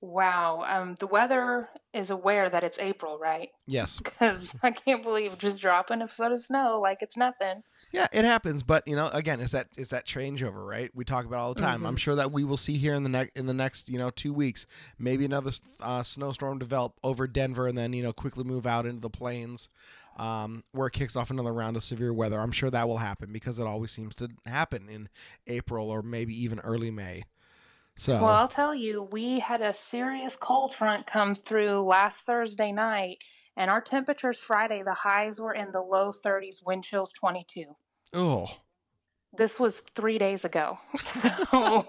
Wow. 0.00 0.64
Um, 0.66 0.96
the 0.98 1.06
weather 1.06 1.68
is 1.92 2.10
aware 2.10 2.48
that 2.48 2.64
it's 2.64 2.78
April, 2.78 3.18
right? 3.18 3.50
Yes, 3.66 3.98
Because 4.04 4.54
I 4.62 4.70
can't 4.70 5.02
believe 5.02 5.36
just 5.36 5.60
dropping 5.60 6.00
a 6.00 6.08
foot 6.08 6.32
of 6.32 6.40
snow 6.40 6.80
like 6.80 7.02
it's 7.02 7.16
nothing. 7.18 7.62
Yeah, 7.92 8.06
it 8.10 8.24
happens, 8.24 8.62
but 8.62 8.88
you 8.88 8.96
know, 8.96 9.08
again, 9.08 9.38
it's 9.40 9.52
that 9.52 9.68
it's 9.76 9.90
that 9.90 10.06
changeover, 10.06 10.66
right? 10.66 10.90
We 10.94 11.04
talk 11.04 11.26
about 11.26 11.36
it 11.36 11.40
all 11.40 11.54
the 11.54 11.60
time. 11.60 11.84
I'm 11.84 11.96
sure 11.96 12.16
that 12.16 12.32
we 12.32 12.42
will 12.42 12.56
see 12.56 12.78
here 12.78 12.94
in 12.94 13.02
the 13.02 13.08
next 13.10 13.36
in 13.36 13.44
the 13.46 13.54
next 13.54 13.90
you 13.90 13.98
know 13.98 14.10
two 14.10 14.32
weeks, 14.32 14.66
maybe 14.98 15.26
another 15.26 15.52
uh, 15.80 16.02
snowstorm 16.02 16.58
develop 16.58 16.94
over 17.04 17.26
Denver, 17.26 17.68
and 17.68 17.76
then 17.76 17.92
you 17.92 18.02
know 18.02 18.12
quickly 18.12 18.44
move 18.44 18.66
out 18.66 18.86
into 18.86 19.00
the 19.00 19.10
plains, 19.10 19.68
um, 20.16 20.64
where 20.72 20.86
it 20.86 20.92
kicks 20.92 21.16
off 21.16 21.30
another 21.30 21.52
round 21.52 21.76
of 21.76 21.84
severe 21.84 22.12
weather. 22.12 22.40
I'm 22.40 22.52
sure 22.52 22.70
that 22.70 22.88
will 22.88 22.98
happen 22.98 23.32
because 23.32 23.58
it 23.58 23.66
always 23.66 23.90
seems 23.90 24.14
to 24.16 24.28
happen 24.46 24.88
in 24.88 25.08
April 25.46 25.90
or 25.90 26.02
maybe 26.02 26.34
even 26.42 26.60
early 26.60 26.90
May. 26.90 27.24
So 27.96 28.14
Well, 28.14 28.26
I'll 28.26 28.48
tell 28.48 28.74
you, 28.74 29.02
we 29.02 29.38
had 29.40 29.60
a 29.60 29.72
serious 29.72 30.36
cold 30.36 30.74
front 30.74 31.06
come 31.06 31.34
through 31.34 31.82
last 31.82 32.22
Thursday 32.22 32.72
night, 32.72 33.18
and 33.56 33.70
our 33.70 33.80
temperatures 33.80 34.38
Friday, 34.38 34.82
the 34.82 34.94
highs 34.94 35.40
were 35.40 35.54
in 35.54 35.70
the 35.70 35.80
low 35.80 36.12
30s, 36.12 36.56
wind 36.64 36.84
chills 36.84 37.12
22. 37.12 37.76
oh, 38.12 38.48
This 39.36 39.58
was 39.58 39.82
three 39.94 40.18
days 40.18 40.44
ago. 40.44 40.78
So, 41.50 41.86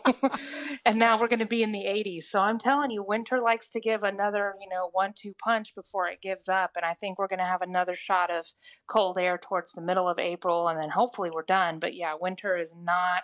and 0.85 0.97
now 0.99 1.19
we're 1.19 1.27
going 1.27 1.39
to 1.39 1.45
be 1.45 1.63
in 1.63 1.71
the 1.71 1.85
80s. 1.85 2.23
So 2.25 2.39
I'm 2.39 2.59
telling 2.59 2.91
you, 2.91 3.03
winter 3.03 3.41
likes 3.41 3.69
to 3.71 3.79
give 3.79 4.03
another, 4.03 4.53
you 4.61 4.69
know, 4.69 4.89
one 4.91 5.13
two 5.15 5.33
punch 5.43 5.73
before 5.75 6.07
it 6.07 6.21
gives 6.21 6.47
up. 6.47 6.71
And 6.75 6.85
I 6.85 6.93
think 6.93 7.17
we're 7.17 7.27
going 7.27 7.39
to 7.39 7.45
have 7.45 7.61
another 7.61 7.95
shot 7.95 8.29
of 8.31 8.45
cold 8.87 9.17
air 9.17 9.37
towards 9.41 9.71
the 9.71 9.81
middle 9.81 10.07
of 10.07 10.19
April, 10.19 10.67
and 10.67 10.79
then 10.79 10.89
hopefully 10.89 11.29
we're 11.33 11.43
done. 11.43 11.79
But 11.79 11.95
yeah, 11.95 12.13
winter 12.19 12.55
is 12.57 12.73
not 12.77 13.23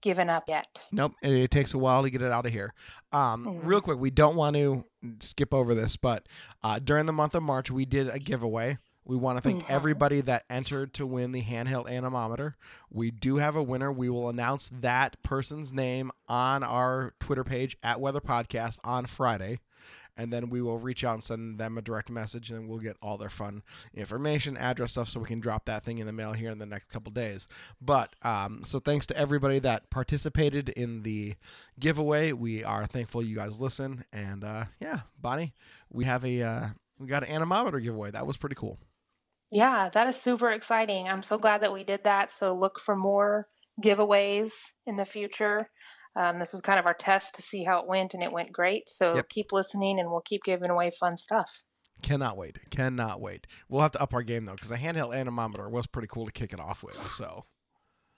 given 0.00 0.30
up 0.30 0.44
yet. 0.48 0.80
Nope, 0.92 1.12
it, 1.22 1.50
takes 1.50 1.74
a 1.74 1.78
while 1.78 2.02
to 2.02 2.10
get 2.10 2.22
it 2.22 2.30
out 2.32 2.46
of 2.46 2.52
here. 2.52 2.72
Um, 3.12 3.44
Mhm. 3.44 3.60
Real 3.64 3.80
quick, 3.80 3.98
we 3.98 4.10
don't 4.10 4.36
want 4.36 4.56
to 4.56 4.84
skip 5.20 5.52
over 5.52 5.74
this, 5.74 5.96
but 5.96 6.26
uh, 6.62 6.78
during 6.78 7.06
the 7.06 7.12
month 7.12 7.34
of 7.34 7.42
March, 7.42 7.70
we 7.70 7.84
did 7.84 8.08
a 8.08 8.18
giveaway 8.18 8.78
We 9.08 9.16
want 9.16 9.38
to 9.38 9.42
thank 9.42 9.70
everybody 9.70 10.20
that 10.20 10.44
entered 10.50 10.92
to 10.94 11.06
win 11.06 11.32
the 11.32 11.42
handheld 11.42 11.90
anemometer. 11.90 12.56
We 12.90 13.10
do 13.10 13.36
have 13.36 13.56
a 13.56 13.62
winner. 13.62 13.90
We 13.90 14.10
will 14.10 14.28
announce 14.28 14.70
that 14.70 15.22
person's 15.22 15.72
name 15.72 16.10
on 16.28 16.62
our 16.62 17.14
Twitter 17.18 17.42
page 17.42 17.78
at 17.82 18.00
Weather 18.02 18.20
Podcast 18.20 18.78
on 18.84 19.06
Friday. 19.06 19.60
And 20.14 20.30
then 20.30 20.50
we 20.50 20.60
will 20.60 20.78
reach 20.78 21.04
out 21.04 21.14
and 21.14 21.24
send 21.24 21.58
them 21.58 21.78
a 21.78 21.80
direct 21.80 22.10
message, 22.10 22.50
and 22.50 22.68
we'll 22.68 22.80
get 22.80 22.98
all 23.00 23.16
their 23.16 23.30
fun 23.30 23.62
information, 23.94 24.58
address 24.58 24.90
stuff, 24.90 25.08
so 25.08 25.20
we 25.20 25.26
can 25.26 25.40
drop 25.40 25.64
that 25.66 25.84
thing 25.84 25.98
in 25.98 26.06
the 26.06 26.12
mail 26.12 26.34
here 26.34 26.50
in 26.50 26.58
the 26.58 26.66
next 26.66 26.90
couple 26.90 27.10
days. 27.10 27.48
But 27.80 28.14
um, 28.20 28.62
so 28.62 28.78
thanks 28.78 29.06
to 29.06 29.16
everybody 29.16 29.58
that 29.60 29.88
participated 29.88 30.68
in 30.70 31.02
the 31.02 31.36
giveaway. 31.80 32.32
We 32.32 32.62
are 32.62 32.84
thankful 32.84 33.22
you 33.22 33.36
guys 33.36 33.58
listen, 33.58 34.04
and 34.12 34.44
uh, 34.44 34.64
yeah, 34.80 35.00
Bonnie, 35.18 35.54
we 35.88 36.04
have 36.04 36.26
a 36.26 36.42
uh, 36.42 36.66
we 36.98 37.06
got 37.06 37.22
an 37.22 37.30
anemometer 37.30 37.80
giveaway. 37.80 38.10
That 38.10 38.26
was 38.26 38.36
pretty 38.36 38.56
cool. 38.56 38.78
Yeah, 39.50 39.88
that 39.94 40.06
is 40.08 40.16
super 40.20 40.50
exciting. 40.50 41.08
I'm 41.08 41.22
so 41.22 41.38
glad 41.38 41.62
that 41.62 41.72
we 41.72 41.84
did 41.84 42.04
that. 42.04 42.32
So 42.32 42.52
look 42.52 42.78
for 42.78 42.94
more 42.96 43.46
giveaways 43.82 44.50
in 44.86 44.96
the 44.96 45.04
future. 45.04 45.70
Um, 46.16 46.38
this 46.38 46.52
was 46.52 46.60
kind 46.60 46.78
of 46.80 46.86
our 46.86 46.94
test 46.94 47.34
to 47.36 47.42
see 47.42 47.64
how 47.64 47.80
it 47.80 47.86
went, 47.86 48.12
and 48.12 48.22
it 48.22 48.32
went 48.32 48.52
great. 48.52 48.88
So 48.88 49.14
Yep. 49.14 49.28
keep 49.28 49.52
listening, 49.52 49.98
and 50.00 50.10
we'll 50.10 50.20
keep 50.20 50.42
giving 50.44 50.70
away 50.70 50.90
fun 50.90 51.16
stuff. 51.16 51.62
Cannot 52.02 52.36
wait. 52.36 52.58
Cannot 52.70 53.20
wait. 53.20 53.46
We'll 53.68 53.82
have 53.82 53.92
to 53.92 54.02
up 54.02 54.14
our 54.14 54.22
game 54.22 54.44
though, 54.44 54.54
because 54.54 54.70
a 54.70 54.76
handheld 54.76 55.16
anemometer 55.16 55.68
was 55.68 55.86
pretty 55.86 56.08
cool 56.08 56.26
to 56.26 56.32
kick 56.32 56.52
it 56.52 56.60
off 56.60 56.82
with. 56.82 56.96
So 56.96 57.44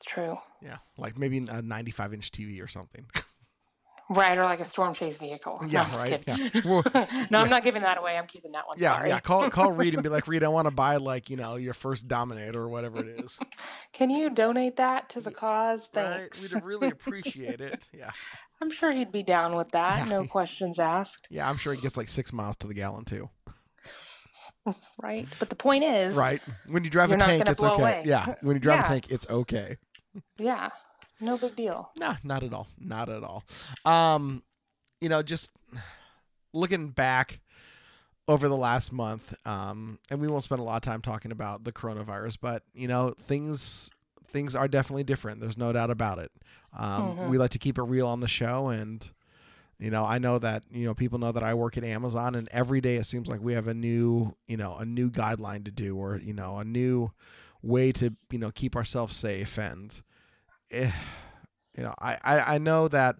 True. 0.06 0.38
yeah, 0.62 0.78
like 0.96 1.18
maybe 1.18 1.38
a 1.38 1.62
95 1.62 2.14
inch 2.14 2.30
TV 2.30 2.62
or 2.62 2.68
something. 2.68 3.06
Right, 4.12 4.36
or 4.36 4.42
like 4.42 4.58
a 4.58 4.64
storm 4.64 4.92
chase 4.92 5.16
vehicle. 5.18 5.60
No, 5.62 5.68
Yeah, 5.68 5.82
I'm 5.92 5.96
right, 5.98 6.24
yeah. 6.26 6.48
Well, 6.64 6.82
no, 7.30 7.38
I'm 7.38 7.48
not 7.48 7.62
giving 7.62 7.82
that 7.82 7.96
away. 7.96 8.18
I'm 8.18 8.26
keeping 8.26 8.50
that 8.52 8.66
one. 8.66 8.76
yeah, 8.80 8.96
Sorry. 8.96 9.08
yeah. 9.10 9.20
Call 9.20 9.48
call 9.58 9.70
Reed 9.70 9.94
and 9.94 10.02
be 10.02 10.08
like, 10.08 10.26
Reed, 10.26 10.42
I 10.42 10.48
want 10.48 10.66
to 10.66 10.72
buy 10.72 10.96
like 10.96 11.30
you 11.30 11.36
know 11.36 11.54
your 11.54 11.74
first 11.74 12.08
Dominator 12.08 12.60
or 12.60 12.68
whatever 12.68 12.98
it 12.98 13.24
is. 13.24 13.38
Can 13.92 14.10
you 14.10 14.28
donate 14.28 14.76
that 14.78 15.08
to 15.10 15.20
the 15.20 15.30
cause? 15.30 15.88
right? 15.94 16.28
Thanks. 16.32 16.40
We'd 16.52 16.62
really 16.64 16.88
appreciate 16.88 17.60
it. 17.60 17.82
Yeah, 17.96 18.10
I'm 18.60 18.72
sure 18.72 18.90
he'd 18.90 19.12
be 19.12 19.22
down 19.22 19.54
with 19.54 19.70
that. 19.70 20.06
Yeah. 20.08 20.12
No 20.12 20.26
questions 20.26 20.80
asked. 20.80 21.28
yeah. 21.30 21.48
I'm 21.48 21.56
sure 21.56 21.72
it 21.72 21.80
gets 21.80 21.96
like 21.96 22.08
six 22.08 22.32
miles 22.32 22.56
to 22.56 22.66
the 22.66 22.74
gallon 22.74 23.04
too. 23.04 23.30
Right. 25.02 25.26
But 25.38 25.48
the 25.48 25.56
point 25.56 25.84
is, 25.84 26.14
Right. 26.14 26.42
When 26.66 26.84
you 26.84 26.90
drive 26.90 27.10
a 27.12 27.16
tank, 27.16 27.48
it's 27.48 27.62
okay. 27.62 27.80
away. 27.80 28.02
Yeah. 28.04 28.34
When 28.42 28.54
you 28.56 28.60
drive 28.60 28.80
Yeah. 28.80 28.84
a 28.84 28.88
tank, 28.88 29.06
it's 29.08 29.26
okay. 29.30 29.76
yeah, 30.38 30.68
no 31.20 31.36
big 31.38 31.56
deal. 31.56 31.90
Nah, 31.96 32.16
not 32.24 32.42
at 32.42 32.52
all. 32.52 32.66
Not 32.78 33.08
at 33.08 33.22
all. 33.22 33.44
Um, 33.84 34.42
you 35.00 35.08
know, 35.08 35.22
just 35.22 35.50
looking 36.52 36.88
back 36.90 37.40
over 38.28 38.48
the 38.48 38.56
last 38.56 38.92
month, 38.92 39.34
um, 39.46 39.98
and 40.10 40.20
we 40.20 40.28
won't 40.28 40.44
spend 40.44 40.60
a 40.60 40.64
lot 40.64 40.76
of 40.76 40.82
time 40.82 41.00
talking 41.02 41.32
about 41.32 41.64
the 41.64 41.72
coronavirus, 41.72 42.36
but 42.40 42.62
you 42.74 42.86
know, 42.88 43.14
things 43.26 43.90
things 44.32 44.54
are 44.54 44.68
definitely 44.68 45.02
different. 45.04 45.40
There's 45.40 45.58
no 45.58 45.72
doubt 45.72 45.90
about 45.90 46.18
it. 46.20 46.30
Um, 46.78 47.16
Mhm. 47.16 47.28
We 47.28 47.38
like 47.38 47.50
to 47.50 47.58
keep 47.58 47.78
it 47.78 47.82
real 47.82 48.06
on 48.06 48.20
the 48.20 48.28
show, 48.28 48.68
and 48.68 49.08
you 49.80 49.90
know, 49.90 50.04
I 50.04 50.18
know 50.18 50.38
that 50.38 50.62
you 50.70 50.84
know 50.84 50.94
people 50.94 51.18
know 51.18 51.32
that 51.32 51.42
I 51.42 51.54
work 51.54 51.76
at 51.76 51.82
Amazon, 51.84 52.34
and 52.36 52.48
every 52.52 52.80
day 52.80 52.96
it 52.96 53.04
seems 53.06 53.28
like 53.28 53.40
we 53.40 53.54
have 53.54 53.66
a 53.66 53.74
new, 53.74 54.36
you 54.46 54.56
know, 54.56 54.76
a 54.76 54.84
new 54.84 55.10
guideline 55.10 55.64
to 55.64 55.70
do, 55.72 55.96
or 55.96 56.18
you 56.18 56.32
know, 56.34 56.58
a 56.58 56.64
new 56.64 57.10
way 57.62 57.90
to 57.92 58.14
you 58.30 58.38
know 58.38 58.50
keep 58.52 58.76
ourselves 58.76 59.16
safe 59.16 59.58
and. 59.58 60.02
Eh, 60.70 60.90
you 61.76 61.82
know, 61.82 61.94
I, 61.98 62.18
I, 62.22 62.54
I 62.54 62.58
know 62.58 62.88
that 62.88 63.16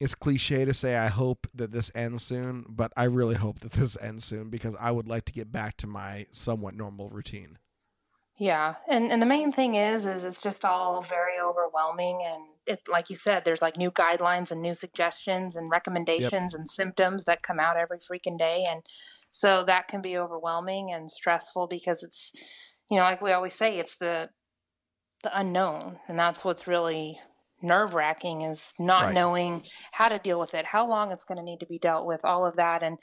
it's 0.00 0.14
cliche 0.14 0.64
to 0.64 0.74
say 0.74 0.96
I 0.96 1.08
hope 1.08 1.46
that 1.54 1.72
this 1.72 1.90
ends 1.94 2.22
soon, 2.22 2.64
but 2.68 2.92
I 2.96 3.04
really 3.04 3.34
hope 3.34 3.60
that 3.60 3.72
this 3.72 3.96
ends 4.00 4.24
soon 4.24 4.48
because 4.48 4.74
I 4.80 4.90
would 4.90 5.06
like 5.06 5.26
to 5.26 5.32
get 5.32 5.52
back 5.52 5.76
to 5.78 5.86
my 5.86 6.26
somewhat 6.32 6.74
normal 6.74 7.10
routine. 7.10 7.58
Yeah, 8.38 8.76
and 8.88 9.12
and 9.12 9.20
the 9.20 9.26
main 9.26 9.52
thing 9.52 9.74
is, 9.74 10.06
is 10.06 10.24
it's 10.24 10.40
just 10.40 10.64
all 10.64 11.02
very 11.02 11.38
overwhelming, 11.38 12.22
and 12.24 12.42
it, 12.66 12.80
like 12.88 13.10
you 13.10 13.16
said, 13.16 13.44
there's 13.44 13.60
like 13.60 13.76
new 13.76 13.90
guidelines 13.90 14.50
and 14.50 14.62
new 14.62 14.72
suggestions 14.72 15.56
and 15.56 15.70
recommendations 15.70 16.54
and 16.54 16.70
symptoms 16.70 17.24
that 17.24 17.42
come 17.42 17.60
out 17.60 17.76
every 17.76 17.98
freaking 17.98 18.38
day, 18.38 18.64
and 18.66 18.80
so 19.30 19.62
that 19.64 19.88
can 19.88 20.00
be 20.00 20.16
overwhelming 20.16 20.90
and 20.90 21.10
stressful 21.10 21.66
because 21.66 22.02
it's, 22.02 22.32
you 22.90 22.96
know, 22.96 23.02
like 23.02 23.20
we 23.20 23.32
always 23.32 23.52
say, 23.52 23.78
it's 23.78 23.96
the 23.96 24.30
the 25.22 25.38
unknown, 25.38 25.98
and 26.08 26.18
that's 26.18 26.44
what's 26.44 26.66
really 26.66 27.20
nerve 27.62 27.92
wracking 27.94 28.42
is 28.42 28.72
not 28.78 29.04
Right. 29.06 29.14
knowing 29.14 29.64
how 29.92 30.08
to 30.08 30.18
deal 30.18 30.40
with 30.40 30.54
it, 30.54 30.64
how 30.66 30.86
long 30.86 31.12
it's 31.12 31.24
going 31.24 31.36
to 31.36 31.44
need 31.44 31.60
to 31.60 31.66
be 31.66 31.78
dealt 31.78 32.06
with, 32.06 32.24
all 32.24 32.46
of 32.46 32.56
that, 32.56 32.82
and 32.82 32.98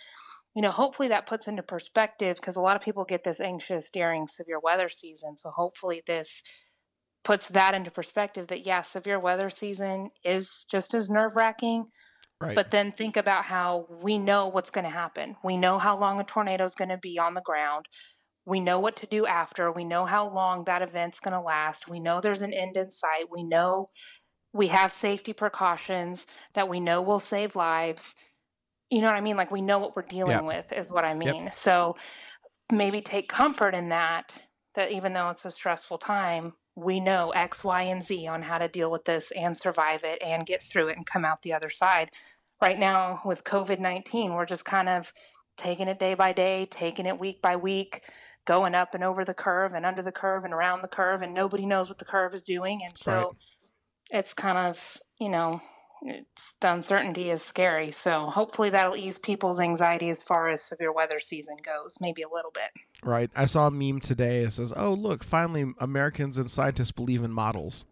you 0.56 0.64
know, 0.64 0.72
hopefully 0.72 1.08
that 1.10 1.28
puts 1.28 1.48
into 1.48 1.62
perspective 1.62 2.38
because 2.38 2.56
a 2.56 2.62
lot 2.62 2.76
of 2.76 2.82
people 2.82 3.04
get 3.06 3.24
this 3.24 3.40
anxious 3.40 3.92
during 3.92 4.28
severe 4.28 4.60
weather 4.60 4.90
season. 4.90 5.38
So 5.38 5.52
hopefully 5.52 6.02
this 6.08 6.42
puts 7.24 7.48
that 7.50 7.76
into 7.76 7.92
perspective 7.92 8.48
that, 8.48 8.66
yeah, 8.66 8.82
severe 8.82 9.20
weather 9.20 9.52
season 9.52 10.10
is 10.24 10.66
just 10.72 10.96
as 10.96 11.12
nerve 11.12 11.36
wracking. 11.36 11.86
Right. 12.42 12.56
But 12.56 12.72
then 12.72 12.92
think 12.92 13.18
about 13.18 13.46
how 13.46 13.86
we 14.02 14.18
know 14.18 14.48
what's 14.48 14.72
going 14.72 14.86
to 14.86 14.90
happen. 14.90 15.36
We 15.44 15.58
know 15.58 15.78
how 15.78 15.96
long 16.00 16.20
a 16.20 16.24
tornado 16.24 16.66
is 16.66 16.74
going 16.74 16.90
to 16.90 16.98
be 16.98 17.20
on 17.20 17.36
the 17.36 17.42
ground. 17.42 17.86
We 18.48 18.62
know 18.62 18.80
what 18.80 18.96
to 18.98 19.06
do 19.06 19.26
after. 19.26 19.70
We 19.70 19.84
know 19.84 20.06
how 20.06 20.34
long 20.34 20.64
that 20.64 20.82
event's 20.82 21.20
going 21.20 21.34
to 21.34 21.42
last. 21.42 21.90
We 21.90 22.00
know 22.00 22.22
there's 22.22 22.42
an 22.42 22.54
end 22.54 22.78
in 22.78 22.92
sight. 22.92 23.26
We 23.30 23.44
know 23.44 23.90
we 24.54 24.68
have 24.68 24.94
safety 24.94 25.34
precautions 25.34 26.26
that 26.54 26.70
we 26.70 26.80
know 26.80 27.02
will 27.02 27.20
save 27.20 27.58
lives. 27.58 28.16
You 28.90 29.02
know 29.02 29.08
what 29.08 29.18
I 29.18 29.22
mean? 29.22 29.36
Like 29.36 29.52
we 29.52 29.62
know 29.62 29.80
what 29.80 29.98
we're 29.98 30.04
dealing 30.04 30.46
with, 30.46 30.72
is 30.72 30.90
what 30.90 31.04
I 31.04 31.14
mean. 31.14 31.50
So 31.52 31.98
maybe 32.72 33.02
take 33.02 33.28
comfort 33.28 33.76
in 33.76 33.90
that, 33.90 34.42
that 34.76 34.94
even 34.94 35.12
though 35.12 35.30
it's 35.30 35.44
a 35.44 35.52
stressful 35.52 35.98
time, 35.98 36.54
we 36.74 37.02
know 37.02 37.32
X, 37.32 37.66
Y, 37.66 37.82
and 37.82 38.02
Z 38.02 38.28
on 38.28 38.44
how 38.44 38.60
to 38.60 38.70
deal 38.70 38.90
with 38.90 39.04
this 39.04 39.32
and 39.32 39.58
survive 39.58 40.06
it 40.06 40.22
and 40.24 40.46
get 40.46 40.64
through 40.64 40.88
it 40.88 40.96
and 40.96 41.06
come 41.06 41.26
out 41.26 41.42
the 41.42 41.54
other 41.54 41.70
side. 41.70 42.12
Right 42.62 42.80
now, 42.80 43.20
with 43.26 43.44
COVID 43.44 43.80
19, 43.80 44.34
we're 44.34 44.46
just 44.46 44.64
kind 44.64 44.88
of 44.88 45.12
taking 45.58 45.90
it 45.90 46.00
day 46.00 46.14
by 46.14 46.32
day, 46.32 46.66
taking 46.70 47.06
it 47.06 47.20
week 47.20 47.42
by 47.42 47.58
week, 47.58 48.04
going 48.48 48.74
up 48.74 48.96
and 48.96 49.04
over 49.04 49.24
the 49.24 49.34
curve 49.36 49.74
and 49.74 49.86
under 49.86 50.02
the 50.02 50.12
curve 50.12 50.44
and 50.44 50.54
around 50.54 50.82
the 50.82 50.88
curve, 50.88 51.22
and 51.22 51.34
nobody 51.34 51.66
knows 51.68 51.90
what 51.90 52.00
the 52.00 52.06
curve 52.06 52.34
is 52.34 52.42
doing. 52.42 52.82
And 52.84 52.98
so 52.98 53.12
Right. 53.12 53.28
it's 54.20 54.34
kind 54.34 54.58
of, 54.58 54.98
you 55.20 55.30
know, 55.30 55.62
it's, 56.02 56.54
the 56.62 56.72
uncertainty 56.74 57.30
is 57.30 57.42
scary. 57.44 57.92
So 57.92 58.28
hopefully 58.28 58.70
that'll 58.70 58.96
ease 58.96 59.18
people's 59.18 59.60
anxiety 59.60 60.10
as 60.10 60.24
far 60.24 60.48
as 60.50 60.64
severe 60.64 60.92
weather 60.94 61.20
season 61.20 61.58
goes, 61.64 61.98
maybe 62.00 62.22
a 62.22 62.30
little 62.30 62.52
bit. 62.52 62.70
right. 63.04 63.30
I 63.36 63.46
saw 63.46 63.68
a 63.68 63.72
meme 63.72 64.00
today. 64.02 64.44
It 64.44 64.54
says, 64.54 64.74
"Oh, 64.76 64.94
look, 64.94 65.24
finally 65.24 65.74
Americans 65.80 66.38
and 66.38 66.50
scientists 66.50 66.92
believe 66.92 67.24
in 67.24 67.32
models." 67.32 67.86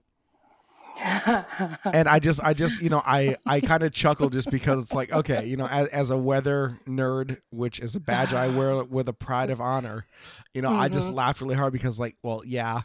And 0.97 2.07
I 2.07 2.19
just, 2.19 2.39
I 2.41 2.53
just, 2.53 2.81
you 2.81 2.89
know, 2.89 3.01
I, 3.05 3.37
I 3.45 3.61
kind 3.61 3.83
of 3.83 3.91
chuckle 3.93 4.29
just 4.29 4.49
because 4.49 4.83
it's 4.83 4.93
like, 4.93 5.11
okay, 5.11 5.45
you 5.45 5.57
know, 5.57 5.67
as, 5.67 5.87
as 5.89 6.11
a 6.11 6.17
weather 6.17 6.79
nerd, 6.87 7.41
which 7.51 7.79
is 7.79 7.95
a 7.95 7.99
badge 7.99 8.33
I 8.33 8.47
wear 8.47 8.83
with 8.83 9.07
a 9.09 9.13
pride 9.13 9.49
of 9.49 9.59
honor, 9.61 10.05
you 10.53 10.61
know, 10.61 10.71
I 10.71 10.87
just 10.89 11.09
Mhm. 11.09 11.15
laughed 11.15 11.41
really 11.41 11.55
hard 11.55 11.73
because, 11.73 11.99
like, 11.99 12.15
well, 12.23 12.41
yeah, 12.45 12.81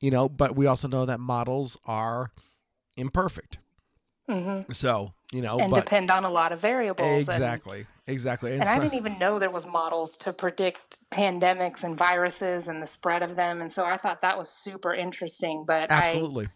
you 0.00 0.10
know, 0.10 0.28
but 0.28 0.54
we 0.56 0.66
also 0.66 0.88
know 0.88 1.06
that 1.06 1.20
models 1.20 1.76
are 1.84 2.30
imperfect. 2.96 3.58
hmm 4.28 4.60
So, 4.72 5.12
you 5.32 5.42
know, 5.42 5.58
and 5.58 5.70
but 5.70 5.80
depend 5.84 6.10
on 6.10 6.24
a 6.24 6.30
lot 6.30 6.52
of 6.52 6.60
variables. 6.60 7.06
and- 7.10 7.20
exactly, 7.20 7.86
exactly. 8.06 8.52
And, 8.52 8.62
I 8.68 8.78
didn't 8.78 8.94
even 8.94 9.18
know 9.18 9.38
there 9.38 9.50
was 9.50 9.66
models 9.66 10.16
to 10.18 10.32
predict 10.32 10.98
pandemics 11.10 11.82
and 11.82 11.96
viruses 11.98 12.68
and 12.68 12.80
the 12.82 12.86
spread 12.86 13.22
of 13.22 13.36
them. 13.36 13.60
And 13.60 13.70
so 13.70 13.84
I 13.84 13.96
thought 13.96 14.20
that 14.20 14.38
was 14.38 14.48
super 14.48 14.94
interesting, 14.94 15.64
but 15.66 15.90
absolutely. 15.90 16.46
I 16.46 16.48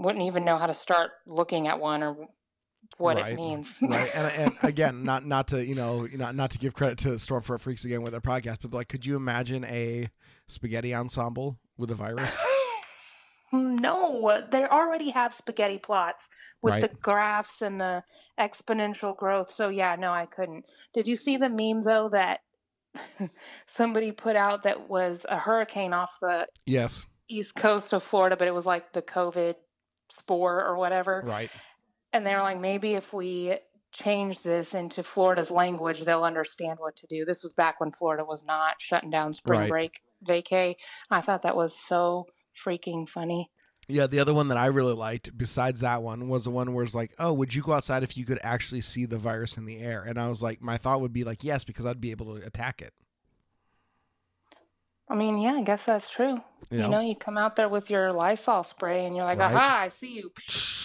wouldn't 0.00 0.24
even 0.24 0.44
know 0.44 0.56
how 0.58 0.66
to 0.66 0.74
start 0.74 1.10
looking 1.26 1.68
at 1.68 1.78
one 1.78 2.02
or 2.02 2.16
what 2.98 3.16
Right, 3.16 3.32
it 3.32 3.36
means. 3.36 3.76
right 3.82 4.10
and, 4.14 4.26
and 4.26 4.56
again 4.62 5.04
not 5.04 5.24
not 5.24 5.48
to 5.48 5.64
you 5.64 5.74
know 5.74 6.04
you 6.06 6.18
know 6.18 6.30
not 6.32 6.50
to 6.52 6.58
give 6.58 6.74
credit 6.74 6.98
to 6.98 7.08
stormfront 7.10 7.60
freaks 7.60 7.84
again 7.84 8.02
with 8.02 8.12
their 8.12 8.20
podcast 8.20 8.58
but 8.62 8.72
like 8.72 8.88
could 8.88 9.06
you 9.06 9.14
imagine 9.16 9.64
a 9.66 10.08
spaghetti 10.48 10.92
ensemble 10.94 11.58
with 11.76 11.90
a 11.90 11.94
virus 11.94 12.36
No, 13.52 14.44
they 14.50 14.64
already 14.64 15.10
have 15.10 15.34
spaghetti 15.34 15.78
plots 15.78 16.28
with 16.62 16.70
Right. 16.74 16.82
the 16.82 16.88
graphs 16.88 17.60
and 17.62 17.80
the 17.80 18.04
exponential 18.38 19.16
growth. 19.16 19.50
So 19.50 19.68
yeah, 19.70 19.96
no, 19.96 20.12
I 20.12 20.26
couldn't. 20.26 20.66
Did 20.94 21.08
you 21.08 21.16
see 21.16 21.36
the 21.36 21.48
meme 21.48 21.82
though 21.82 22.08
that 22.10 22.40
somebody 23.66 24.12
put 24.12 24.36
out 24.36 24.62
that 24.62 24.88
was 24.88 25.26
a 25.28 25.36
hurricane 25.36 25.92
off 25.92 26.16
the 26.20 26.46
yes 26.64 27.06
east 27.28 27.56
coast 27.56 27.92
of 27.92 28.02
Florida, 28.04 28.36
but 28.36 28.46
it 28.48 28.54
was 28.54 28.66
like 28.66 28.92
the 28.92 29.02
COVID 29.02 29.54
spore 30.10 30.64
or 30.64 30.76
whatever. 30.76 31.22
right 31.24 31.50
And 32.12 32.26
they're 32.26 32.42
like, 32.42 32.60
maybe 32.60 32.94
if 32.94 33.12
we 33.12 33.58
change 33.92 34.40
this 34.42 34.74
into 34.74 35.02
Florida's 35.02 35.50
language, 35.50 36.02
they'll 36.02 36.24
understand 36.24 36.78
what 36.78 36.96
to 36.96 37.06
do. 37.08 37.24
This 37.24 37.42
was 37.42 37.52
back 37.52 37.80
when 37.80 37.90
Florida 37.92 38.24
was 38.24 38.44
not 38.44 38.74
shutting 38.78 39.10
down 39.10 39.34
spring 39.34 39.60
Right. 39.60 39.68
break 39.68 40.00
vacay. 40.24 40.76
I 41.10 41.20
thought 41.20 41.42
that 41.42 41.56
was 41.56 41.76
so 41.78 42.26
freaking 42.64 43.08
funny. 43.08 43.50
yeah 43.88 44.06
the 44.06 44.18
other 44.20 44.34
one 44.34 44.48
that 44.48 44.58
i 44.58 44.66
really 44.66 44.92
liked 44.92 45.36
besides 45.36 45.80
that 45.80 46.02
one 46.02 46.28
was 46.28 46.44
the 46.44 46.50
one 46.50 46.74
where 46.74 46.84
it's 46.84 46.94
like 46.94 47.12
oh 47.18 47.32
would 47.32 47.54
you 47.54 47.62
go 47.62 47.72
outside 47.72 48.02
if 48.02 48.16
you 48.16 48.24
could 48.26 48.38
actually 48.42 48.80
see 48.82 49.06
the 49.06 49.16
virus 49.18 49.56
in 49.56 49.64
the 49.64 49.78
air 49.78 50.02
and 50.02 50.18
i 50.18 50.28
was 50.28 50.42
like 50.42 50.60
my 50.60 50.76
thought 50.76 51.00
would 51.00 51.12
be 51.12 51.24
like 51.24 51.42
yes 51.42 51.64
because 51.64 51.86
i'd 51.86 52.00
be 52.00 52.10
able 52.10 52.26
to 52.36 52.44
attack 52.46 52.82
it 52.82 52.92
I 55.10 55.14
mean, 55.16 55.38
yeah, 55.38 55.54
I 55.54 55.62
guess 55.62 55.84
that's 55.84 56.08
true. 56.08 56.34
You 56.70 56.76
You 56.76 56.78
know? 56.78 56.88
know, 56.88 57.00
you 57.00 57.16
come 57.16 57.36
out 57.36 57.56
there 57.56 57.68
with 57.68 57.90
your 57.90 58.12
Lysol 58.12 58.62
spray 58.62 59.04
and 59.06 59.16
you're 59.16 59.24
like, 59.24 59.38
Right. 59.40 59.52
aha, 59.54 59.78
I 59.80 59.88
see 59.88 60.12
you. 60.12 60.30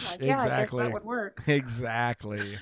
Like, 0.10 0.20
yeah, 0.22 0.34
I 0.34 0.36
guess 0.38 0.44
Exactly. 0.44 0.84
that 0.84 0.94
would 0.94 1.06
work. 1.06 1.44
exactly. 1.48 2.58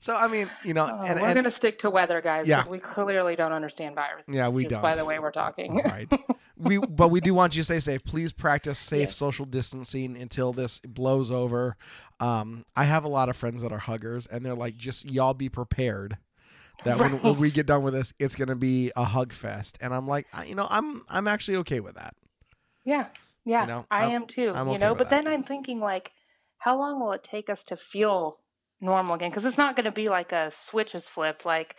So 0.00 0.16
I 0.16 0.26
mean, 0.26 0.50
you 0.64 0.74
know, 0.74 0.84
Oh, 0.92 1.02
and, 1.04 1.20
we're 1.20 1.32
going 1.32 1.44
to 1.44 1.50
stick 1.50 1.78
to 1.80 1.90
weather, 1.90 2.20
guys, 2.20 2.46
Yeah. 2.48 2.66
we 2.68 2.78
clearly 2.80 3.36
don't 3.36 3.52
understand 3.52 3.94
viruses. 3.94 4.34
Yeah, 4.34 4.48
we 4.48 4.64
just 4.64 4.74
By 4.82 4.88
don't. 4.90 4.92
By 4.92 4.96
the 4.96 5.04
way 5.04 5.18
we're 5.20 5.30
talking. 5.30 5.76
right. 5.76 6.12
We 6.56 6.78
but 6.78 7.08
we 7.08 7.20
do 7.20 7.32
want 7.34 7.54
you 7.56 7.60
to 7.60 7.64
stay 7.64 7.80
safe. 7.80 8.04
Please 8.04 8.32
practice 8.32 8.78
safe 8.94 9.08
Yes. 9.08 9.16
social 9.16 9.46
distancing 9.46 10.16
until 10.16 10.52
this 10.52 10.78
blows 10.80 11.30
over. 11.30 11.76
Um, 12.20 12.64
I 12.76 12.84
have 12.84 13.04
a 13.04 13.08
lot 13.08 13.28
of 13.28 13.36
friends 13.36 13.62
that 13.62 13.72
are 13.72 13.78
huggers, 13.78 14.26
and 14.26 14.44
they're 14.44 14.54
like, 14.54 14.76
just 14.76 15.04
y'all 15.04 15.34
be 15.34 15.48
prepared 15.48 16.18
that 16.84 16.98
when, 16.98 17.20
when 17.22 17.38
we 17.38 17.50
get 17.50 17.66
done 17.66 17.82
with 17.82 17.94
this, 17.94 18.12
it's 18.18 18.34
gonna 18.34 18.56
be 18.56 18.90
a 18.96 19.04
hug 19.04 19.32
fest. 19.32 19.78
And 19.80 19.94
I'm 19.94 20.06
like, 20.08 20.26
I, 20.32 20.44
you 20.44 20.54
know, 20.54 20.66
I'm 20.70 21.04
I'm 21.08 21.28
actually 21.28 21.56
okay 21.58 21.80
with 21.80 21.94
that. 21.96 22.14
Yeah, 22.84 23.06
yeah, 23.44 23.64
know, 23.66 23.84
I 23.90 24.04
I'm- 24.12 24.26
too. 24.26 24.52
I'm 24.54 24.66
you 24.68 24.74
okay 24.74 24.78
know, 24.84 24.94
but 24.94 25.08
that. 25.08 25.24
then 25.24 25.32
I'm 25.32 25.44
thinking 25.44 25.80
like, 25.80 26.12
how 26.58 26.78
long 26.78 27.00
will 27.00 27.12
it 27.12 27.22
take 27.24 27.48
us 27.50 27.62
to 27.64 27.76
feel 27.76 28.38
normal 28.80 29.14
again? 29.14 29.30
Because 29.30 29.44
it's 29.44 29.58
not 29.58 29.76
going 29.76 29.84
to 29.84 29.92
be 29.92 30.08
like 30.08 30.32
a 30.32 30.50
switch 30.50 30.94
is 30.94 31.04
flipped, 31.04 31.44
like 31.46 31.76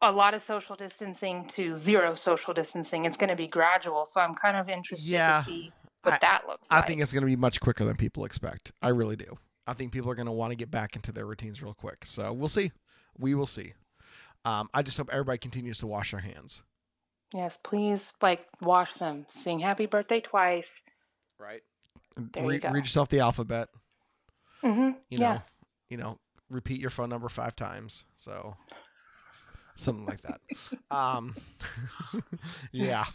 a 0.00 0.10
lot 0.12 0.34
of 0.34 0.42
social 0.42 0.76
distancing 0.76 1.46
to 1.48 1.76
zero 1.76 2.14
social 2.14 2.52
distancing. 2.54 3.04
It's 3.04 3.16
going 3.16 3.30
to 3.30 3.36
be 3.36 3.46
gradual. 3.46 4.04
So 4.06 4.20
I'm 4.20 4.34
kind 4.34 4.56
of 4.56 4.68
interested 4.68 5.08
Yeah, 5.10 5.38
to 5.38 5.44
see 5.44 5.72
what 6.02 6.14
I- 6.14 6.18
that 6.20 6.42
looks 6.46 6.68
I 6.70 6.76
like. 6.76 6.84
I 6.84 6.86
think 6.86 7.00
it's 7.02 7.12
gonna 7.12 7.26
be 7.26 7.36
much 7.36 7.60
quicker 7.60 7.84
than 7.84 7.96
people 7.96 8.24
expect. 8.24 8.72
I 8.82 8.88
really 8.88 9.16
do. 9.16 9.38
I 9.66 9.72
think 9.72 9.92
people 9.92 10.10
are 10.10 10.14
gonna 10.14 10.32
want 10.32 10.50
to 10.52 10.56
get 10.56 10.70
back 10.70 10.96
into 10.96 11.12
their 11.12 11.24
routines 11.26 11.62
real 11.62 11.72
quick. 11.74 12.04
So 12.06 12.32
we'll 12.32 12.48
see. 12.48 12.72
We 13.18 13.34
will 13.34 13.46
see. 13.46 13.72
Um, 14.44 14.68
I 14.74 14.82
just 14.82 14.98
hope 14.98 15.08
everybody 15.12 15.38
continues 15.38 15.78
to 15.78 15.86
wash 15.86 16.10
their 16.10 16.20
hands. 16.20 16.62
yes, 17.34 17.58
please, 17.62 18.12
like 18.20 18.46
wash 18.60 18.94
them. 18.94 19.24
Sing 19.28 19.60
happy 19.60 19.86
birthday 19.86 20.20
twice. 20.20 20.82
Right. 21.38 21.62
There 22.16 22.44
you 22.44 22.48
read, 22.50 22.62
go. 22.62 22.70
read 22.70 22.84
yourself 22.84 23.08
the 23.08 23.20
alphabet. 23.20 23.68
hmm 24.60 24.90
you 25.10 25.18
yeah. 25.18 25.32
know, 25.34 25.42
you 25.88 25.96
know, 25.96 26.18
repeat 26.50 26.80
your 26.80 26.90
phone 26.90 27.08
number 27.10 27.28
five 27.28 27.56
times. 27.56 28.04
So 28.16 28.54
something 29.74 30.06
like 30.06 30.20
that. 30.22 30.40
Um, 30.90 31.34
yeah. 32.72 33.06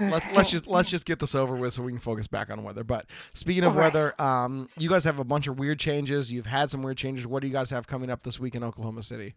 Let, 0.00 0.22
let's 0.34 0.50
just 0.50 0.66
let's 0.66 0.88
just 0.88 1.04
get 1.04 1.18
this 1.18 1.34
over 1.34 1.54
with 1.54 1.74
so 1.74 1.82
we 1.82 1.92
can 1.92 2.00
focus 2.00 2.26
back 2.26 2.50
on 2.50 2.62
weather. 2.62 2.82
But 2.84 3.06
speaking 3.34 3.62
of 3.64 3.76
Right. 3.76 3.92
weather, 3.92 4.18
um, 4.22 4.68
you 4.78 4.88
guys 4.88 5.04
have 5.04 5.18
a 5.18 5.24
bunch 5.24 5.46
of 5.48 5.58
weird 5.58 5.78
changes. 5.78 6.32
You've 6.32 6.46
had 6.46 6.70
some 6.70 6.82
weird 6.82 6.96
changes. 6.96 7.26
What 7.26 7.42
do 7.42 7.48
you 7.48 7.52
guys 7.52 7.68
have 7.70 7.86
coming 7.86 8.08
up 8.08 8.22
this 8.22 8.40
week 8.40 8.54
in 8.54 8.64
Oklahoma 8.64 9.02
City? 9.02 9.34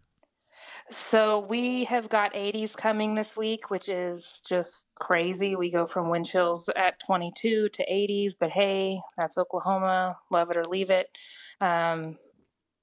So 0.90 1.40
we 1.40 1.84
have 1.84 2.08
got 2.08 2.32
80s 2.34 2.76
coming 2.76 3.14
this 3.14 3.36
week, 3.36 3.70
which 3.70 3.88
is 3.88 4.42
just 4.46 4.86
crazy. 4.94 5.54
We 5.54 5.70
go 5.70 5.86
from 5.86 6.08
wind 6.08 6.26
chills 6.26 6.68
at 6.76 7.00
22 7.00 7.68
to 7.68 7.84
80s, 7.90 8.34
but 8.38 8.50
hey, 8.50 9.00
that's 9.16 9.38
Oklahoma. 9.38 10.18
Love 10.30 10.50
it 10.50 10.56
or 10.56 10.64
leave 10.64 10.90
it. 10.90 11.08
Um, 11.60 12.16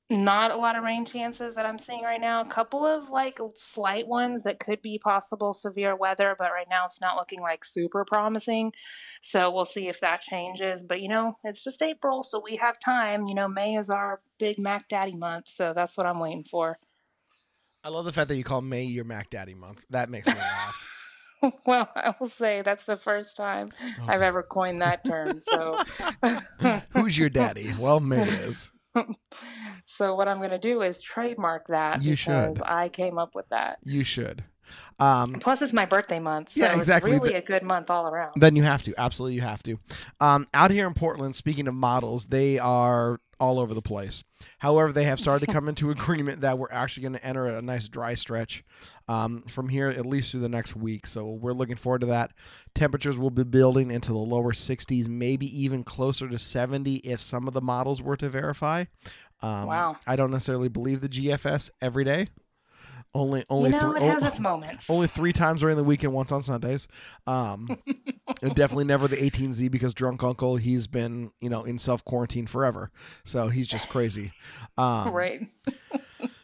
not 0.10 0.52
a 0.52 0.56
lot 0.56 0.76
of 0.76 0.84
rain 0.84 1.04
chances 1.04 1.56
that 1.56 1.66
I'm 1.66 1.80
seeing 1.80 2.04
right 2.04 2.22
now. 2.22 2.42
A 2.42 2.46
couple 2.46 2.86
of 2.86 3.10
like 3.10 3.40
slight 3.56 4.08
ones 4.08 4.44
that 4.44 4.60
could 4.60 4.82
be 4.84 5.00
possible 5.00 5.52
severe 5.52 5.96
weather, 5.96 6.36
but 6.38 6.52
right 6.52 6.68
now 6.70 6.86
it's 6.86 7.02
not 7.02 7.16
looking 7.16 7.42
like 7.42 7.66
super 7.66 8.06
promising. 8.06 8.72
So 9.24 9.50
we'll 9.50 9.66
see 9.66 9.88
if 9.88 10.00
that 10.02 10.22
changes. 10.22 10.84
But 10.84 11.02
you 11.02 11.10
know, 11.10 11.38
it's 11.44 11.64
just 11.64 11.82
April, 11.82 12.22
so 12.22 12.40
we 12.44 12.58
have 12.58 12.80
time. 12.80 13.26
You 13.26 13.34
know, 13.34 13.48
May 13.48 13.76
is 13.76 13.90
our 13.90 14.22
big 14.38 14.60
Mac 14.60 14.88
Daddy 14.90 15.16
month, 15.16 15.48
so 15.48 15.74
that's 15.74 15.98
what 15.98 16.06
I'm 16.06 16.20
waiting 16.20 16.46
for. 16.50 16.78
I 17.86 17.90
love 17.90 18.06
the 18.06 18.12
fact 18.12 18.30
that 18.30 18.36
you 18.36 18.44
call 18.44 18.62
May 18.62 18.86
your 18.86 19.06
Mac 19.06 19.30
Daddy 19.30 19.54
month. 19.54 19.80
That 19.92 20.10
makes 20.10 20.28
me 20.28 20.34
laugh. 20.34 20.76
Well, 21.68 21.88
I 21.96 22.16
will 22.20 22.30
say 22.30 22.64
that's 22.64 22.86
the 22.86 22.98
first 22.98 23.38
time 23.38 23.70
I've 24.08 24.24
ever 24.24 24.42
coined 24.42 24.82
that 24.82 25.06
term. 25.06 25.40
So, 25.40 25.78
Who's 26.94 27.16
your 27.16 27.30
daddy? 27.30 27.72
Well, 27.78 28.00
May 28.00 28.24
is. 28.24 28.72
so 29.86 30.16
what 30.16 30.28
I'm 30.28 30.38
going 30.38 30.50
to 30.52 30.58
do 30.58 30.82
is 30.82 31.02
trademark 31.02 31.68
that 31.68 32.02
You 32.02 32.12
because 32.12 32.58
should. 32.58 32.62
I 32.66 32.90
came 32.90 33.20
up 33.20 33.36
with 33.36 33.48
that. 33.50 33.78
You 33.84 34.04
should. 34.04 34.44
Um, 35.00 35.34
Plus, 35.40 35.62
it's 35.62 35.74
my 35.74 35.86
birthday 35.86 36.20
month, 36.20 36.52
so 36.54 36.62
Yeah, 36.62 36.76
exactly, 36.78 37.12
it's 37.12 37.22
really 37.22 37.34
but- 37.34 37.44
a 37.44 37.46
good 37.46 37.64
month 37.64 37.90
all 37.90 38.08
around. 38.08 38.34
Then 38.38 38.56
you 38.56 38.64
have 38.64 38.84
to. 38.84 38.94
Absolutely, 38.98 39.36
you 39.36 39.42
have 39.42 39.62
to. 39.64 39.78
Um, 40.22 40.48
out 40.54 40.72
here 40.72 40.88
in 40.88 40.94
Portland, 40.94 41.36
speaking 41.36 41.68
of 41.68 41.74
models, 41.74 42.26
they 42.26 42.60
are 42.60 43.20
all 43.38 43.60
over 43.60 43.74
the 43.74 43.82
place. 43.82 44.24
However, 44.60 44.94
they 44.94 45.04
have 45.04 45.20
started 45.20 45.46
to 45.46 45.52
come 45.52 45.68
into 45.68 45.92
agreement 45.92 46.40
that 46.42 46.58
we're 46.58 46.72
actually 46.72 47.02
going 47.02 47.14
to 47.20 47.26
enter 47.26 47.46
a 47.48 47.62
nice 47.62 47.90
dry 47.90 48.14
stretch 48.16 48.64
um, 49.10 49.44
from 49.50 49.68
here 49.68 49.90
at 49.90 50.06
least 50.06 50.32
through 50.32 50.40
the 50.40 50.48
next 50.48 50.74
week. 50.78 51.06
So 51.06 51.26
we're 51.32 51.52
looking 51.52 51.76
forward 51.76 52.00
to 52.00 52.08
that. 52.08 52.32
Temperatures 52.76 53.18
will 53.18 53.30
be 53.32 53.44
building 53.44 53.92
into 53.92 54.14
the 54.14 54.18
lower 54.20 54.54
60s, 54.54 55.10
maybe 55.10 55.48
even 55.62 55.84
closer 55.84 56.30
to 56.30 56.38
70 56.38 56.96
if 56.98 57.20
some 57.22 57.50
of 57.50 57.54
the 57.54 57.60
models 57.62 58.02
were 58.02 58.16
to 58.16 58.30
verify. 58.30 58.86
Um, 59.42 59.68
Wow. 59.68 59.98
I 60.08 60.16
don't 60.16 60.32
necessarily 60.32 60.70
believe 60.70 61.02
the 61.02 61.10
GFS 61.10 61.70
every 61.82 62.06
day. 62.06 62.30
Only, 63.16 63.46
only 63.50 63.70
you 63.70 63.80
know, 63.80 63.94
three- 63.94 64.02
it 64.02 64.12
has 64.12 64.24
oh, 64.24 64.28
its 64.28 64.40
moments. 64.42 64.90
only 64.90 65.08
three 65.08 65.32
times 65.32 65.62
during 65.62 65.78
the 65.78 65.86
weekend, 65.86 66.12
once 66.12 66.34
on 66.34 66.42
Sundays. 66.42 66.88
Um, 67.26 67.80
and 68.42 68.54
definitely 68.54 68.84
never 68.84 69.08
the 69.08 69.16
18Z 69.16 69.72
because 69.72 69.94
drunk 69.94 70.22
uncle 70.22 70.58
he's 70.58 70.86
been 70.86 71.32
you 71.40 71.50
know 71.50 71.64
in 71.64 71.80
self 71.80 72.04
quarantine 72.04 72.46
forever, 72.46 72.92
so 73.24 73.48
he's 73.48 73.68
just 73.68 73.88
crazy. 73.88 74.34
Um, 74.78 75.12
right. 75.12 75.48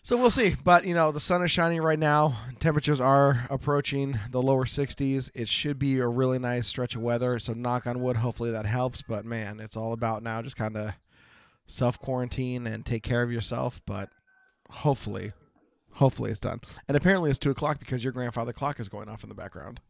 So 0.03 0.17
we'll 0.17 0.31
see, 0.31 0.55
but 0.63 0.85
you 0.85 0.95
know 0.95 1.11
the 1.11 1.19
sun 1.19 1.43
is 1.43 1.51
shining 1.51 1.79
right 1.79 1.99
now. 1.99 2.35
Temperatures 2.59 2.99
are 2.99 3.45
approaching 3.51 4.19
the 4.31 4.41
lower 4.41 4.65
60s. 4.65 5.29
It 5.35 5.47
should 5.47 5.77
be 5.77 5.99
a 5.99 6.07
really 6.07 6.39
nice 6.39 6.65
stretch 6.65 6.95
of 6.95 7.01
weather. 7.03 7.37
So 7.37 7.53
knock 7.53 7.85
on 7.85 8.01
wood, 8.01 8.17
hopefully 8.17 8.49
that 8.49 8.65
helps. 8.65 9.03
But 9.03 9.25
man, 9.25 9.59
it's 9.59 9.77
all 9.77 9.93
about 9.93 10.23
now 10.23 10.41
just 10.41 10.55
kind 10.55 10.75
of 10.75 10.93
self 11.67 11.99
quarantine 11.99 12.65
and 12.65 12.83
take 12.83 13.03
care 13.03 13.21
of 13.21 13.31
yourself. 13.31 13.79
But 13.85 14.09
hopefully. 14.71 15.33
Hopefully 15.93 16.31
it's 16.31 16.39
done. 16.39 16.61
And 16.87 16.95
apparently 16.97 17.29
it's 17.29 17.39
two 17.39 17.51
o'clock 17.51 17.79
because 17.79 18.03
your 18.03 18.13
grandfather 18.13 18.53
clock 18.53 18.79
is 18.79 18.89
going 18.89 19.09
off 19.09 19.23
in 19.23 19.29
the 19.29 19.35
background. 19.35 19.81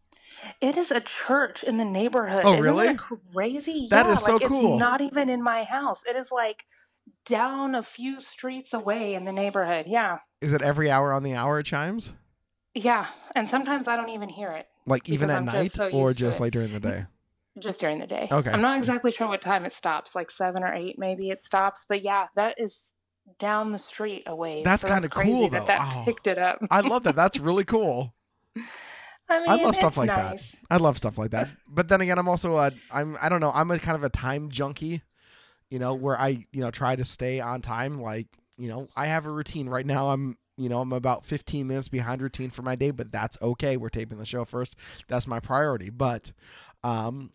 It 0.62 0.78
is 0.78 0.92
a 0.92 1.02
church 1.02 1.64
in 1.64 1.78
the 1.78 1.86
neighborhood. 1.86 2.44
Oh, 2.46 2.54
Isn't 2.54 2.64
really? 2.64 2.88
that 2.88 2.98
crazy? 3.34 3.88
That 3.90 4.06
yeah, 4.06 4.14
is 4.14 4.24
so 4.24 4.38
like, 4.38 4.48
cool. 4.48 4.74
It's 4.74 4.80
not 4.80 5.02
even 5.02 5.30
in 5.30 5.44
my 5.44 5.64
house. 5.64 6.04
It 6.08 6.16
is 6.16 6.32
like 6.32 6.66
down 7.26 7.76
a 7.76 7.84
few 7.84 8.20
streets 8.22 8.74
away 8.74 9.14
in 9.14 9.26
the 9.26 9.34
neighborhood. 9.34 9.86
Yeah. 9.88 10.20
Is 10.40 10.54
it 10.54 10.62
every 10.62 10.90
hour 10.90 11.12
on 11.12 11.24
the 11.24 11.36
hour 11.36 11.60
it 11.60 11.66
chimes? 11.66 12.14
Yeah. 12.74 13.08
And 13.36 13.50
sometimes 13.50 13.88
I 13.88 13.96
don't 13.96 14.10
even 14.10 14.30
hear 14.30 14.52
it. 14.52 14.68
Like 14.86 15.10
even 15.10 15.30
at 15.30 15.38
I'm 15.38 15.46
just 15.46 15.56
night 15.56 15.72
so 15.74 15.90
or 15.90 16.14
just 16.14 16.40
like 16.40 16.54
during 16.54 16.74
the 16.74 16.80
day? 16.80 17.06
just 17.60 17.80
during 17.80 18.00
the 18.00 18.08
day. 18.08 18.28
Okay. 18.32 18.50
I'm 18.50 18.62
not 18.62 18.78
exactly 18.78 19.12
sure 19.12 19.28
what 19.28 19.42
time 19.42 19.66
it 19.66 19.74
stops, 19.74 20.16
like 20.16 20.32
seven 20.32 20.64
or 20.64 20.74
eight, 20.74 20.98
maybe 20.98 21.30
it 21.30 21.42
stops. 21.42 21.86
But 21.88 22.02
yeah, 22.02 22.28
that 22.36 22.56
is 22.58 22.94
down 23.40 23.72
the 23.72 23.80
street 23.80 24.24
away. 24.28 24.64
That's 24.64 24.82
so 24.84 24.88
kinda 24.88 25.10
cool, 25.10 25.50
that 25.50 25.62
though. 25.62 25.66
that 25.68 25.94
Oh. 25.96 26.04
picked 26.06 26.28
it 26.28 26.38
up. 26.38 26.60
I 26.70 26.82
love 26.82 27.04
that. 27.04 27.16
That's 27.16 27.40
really 27.40 27.66
cool. 27.66 28.14
I 29.30 29.40
mean, 29.40 29.50
I 29.50 29.56
love 29.56 29.76
stuff 29.78 29.96
like 29.96 30.08
nice. 30.08 30.52
that. 30.52 30.60
I 30.70 30.78
love 30.78 30.98
stuff 30.98 31.18
like 31.18 31.32
that. 31.32 31.50
But 31.68 31.88
then 31.88 32.02
again, 32.02 32.20
I'm 32.20 32.28
also 32.28 32.58
a 32.58 32.72
I'm 32.92 33.18
I 33.22 33.30
don't 33.30 33.40
know, 33.40 33.52
I'm 33.54 33.72
a 33.72 33.80
kind 33.80 33.96
of 33.96 34.04
a 34.04 34.10
time 34.10 34.50
junkie, 34.50 35.02
you 35.70 35.80
know, 35.80 35.94
where 35.94 36.20
I, 36.20 36.46
you 36.52 36.60
know, 36.62 36.70
try 36.72 36.96
to 36.98 37.06
stay 37.06 37.40
on 37.40 37.62
time 37.62 38.02
like, 38.02 38.28
you 38.58 38.68
know, 38.68 38.90
I 38.96 39.06
have 39.06 39.26
a 39.26 39.32
routine. 39.32 39.70
Right 39.70 39.86
now 39.86 40.10
I'm, 40.10 40.38
you 40.58 40.68
know, 40.68 40.82
I'm 40.82 40.92
about 40.92 41.26
15 41.26 41.66
minutes 41.66 41.88
behind 41.88 42.22
routine 42.22 42.50
for 42.50 42.62
my 42.62 42.76
day, 42.76 42.92
but 42.92 43.12
that's 43.12 43.38
okay. 43.42 43.78
We're 43.78 43.88
taping 43.90 44.18
the 44.18 44.26
show 44.26 44.44
first. 44.44 44.76
That's 45.08 45.26
my 45.28 45.40
priority. 45.40 45.90
But 45.90 46.34
um 46.84 47.32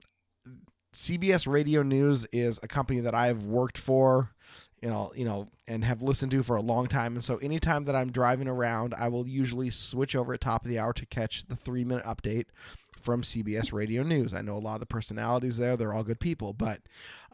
CBS 0.93 1.47
Radio 1.47 1.83
News 1.83 2.27
is 2.33 2.59
a 2.63 2.69
company 2.69 3.01
that 3.01 3.15
I've 3.15 3.45
worked 3.47 3.79
for, 3.79 4.33
you 4.83 4.89
know, 4.89 5.13
you 5.15 5.25
know, 5.25 5.49
and 5.67 5.85
have 5.85 6.03
listened 6.03 6.31
to 6.33 6.43
for 6.43 6.57
a 6.57 6.63
long 6.63 6.87
time. 6.87 7.15
And 7.15 7.25
so 7.25 7.37
anytime 7.39 7.85
that 7.85 7.97
I'm 7.97 8.13
driving 8.13 8.49
around, 8.49 8.95
I 8.95 9.09
will 9.09 9.27
usually 9.27 9.71
switch 9.71 10.15
over 10.15 10.35
at 10.35 10.41
top 10.41 10.65
of 10.65 10.71
the 10.71 10.79
hour 10.79 10.93
to 10.93 11.07
catch 11.07 11.47
the 11.47 11.57
three 11.57 11.85
minute 11.85 12.05
update 12.05 12.47
from 13.01 13.23
CBS 13.23 13.73
Radio 13.73 14.03
News. 14.03 14.35
I 14.35 14.43
know 14.43 14.57
a 14.57 14.59
lot 14.59 14.75
of 14.75 14.81
the 14.81 14.87
personalities 14.87 15.57
there; 15.57 15.77
they're 15.77 15.95
all 15.95 16.05
good 16.05 16.21
people, 16.21 16.53
but 16.53 16.81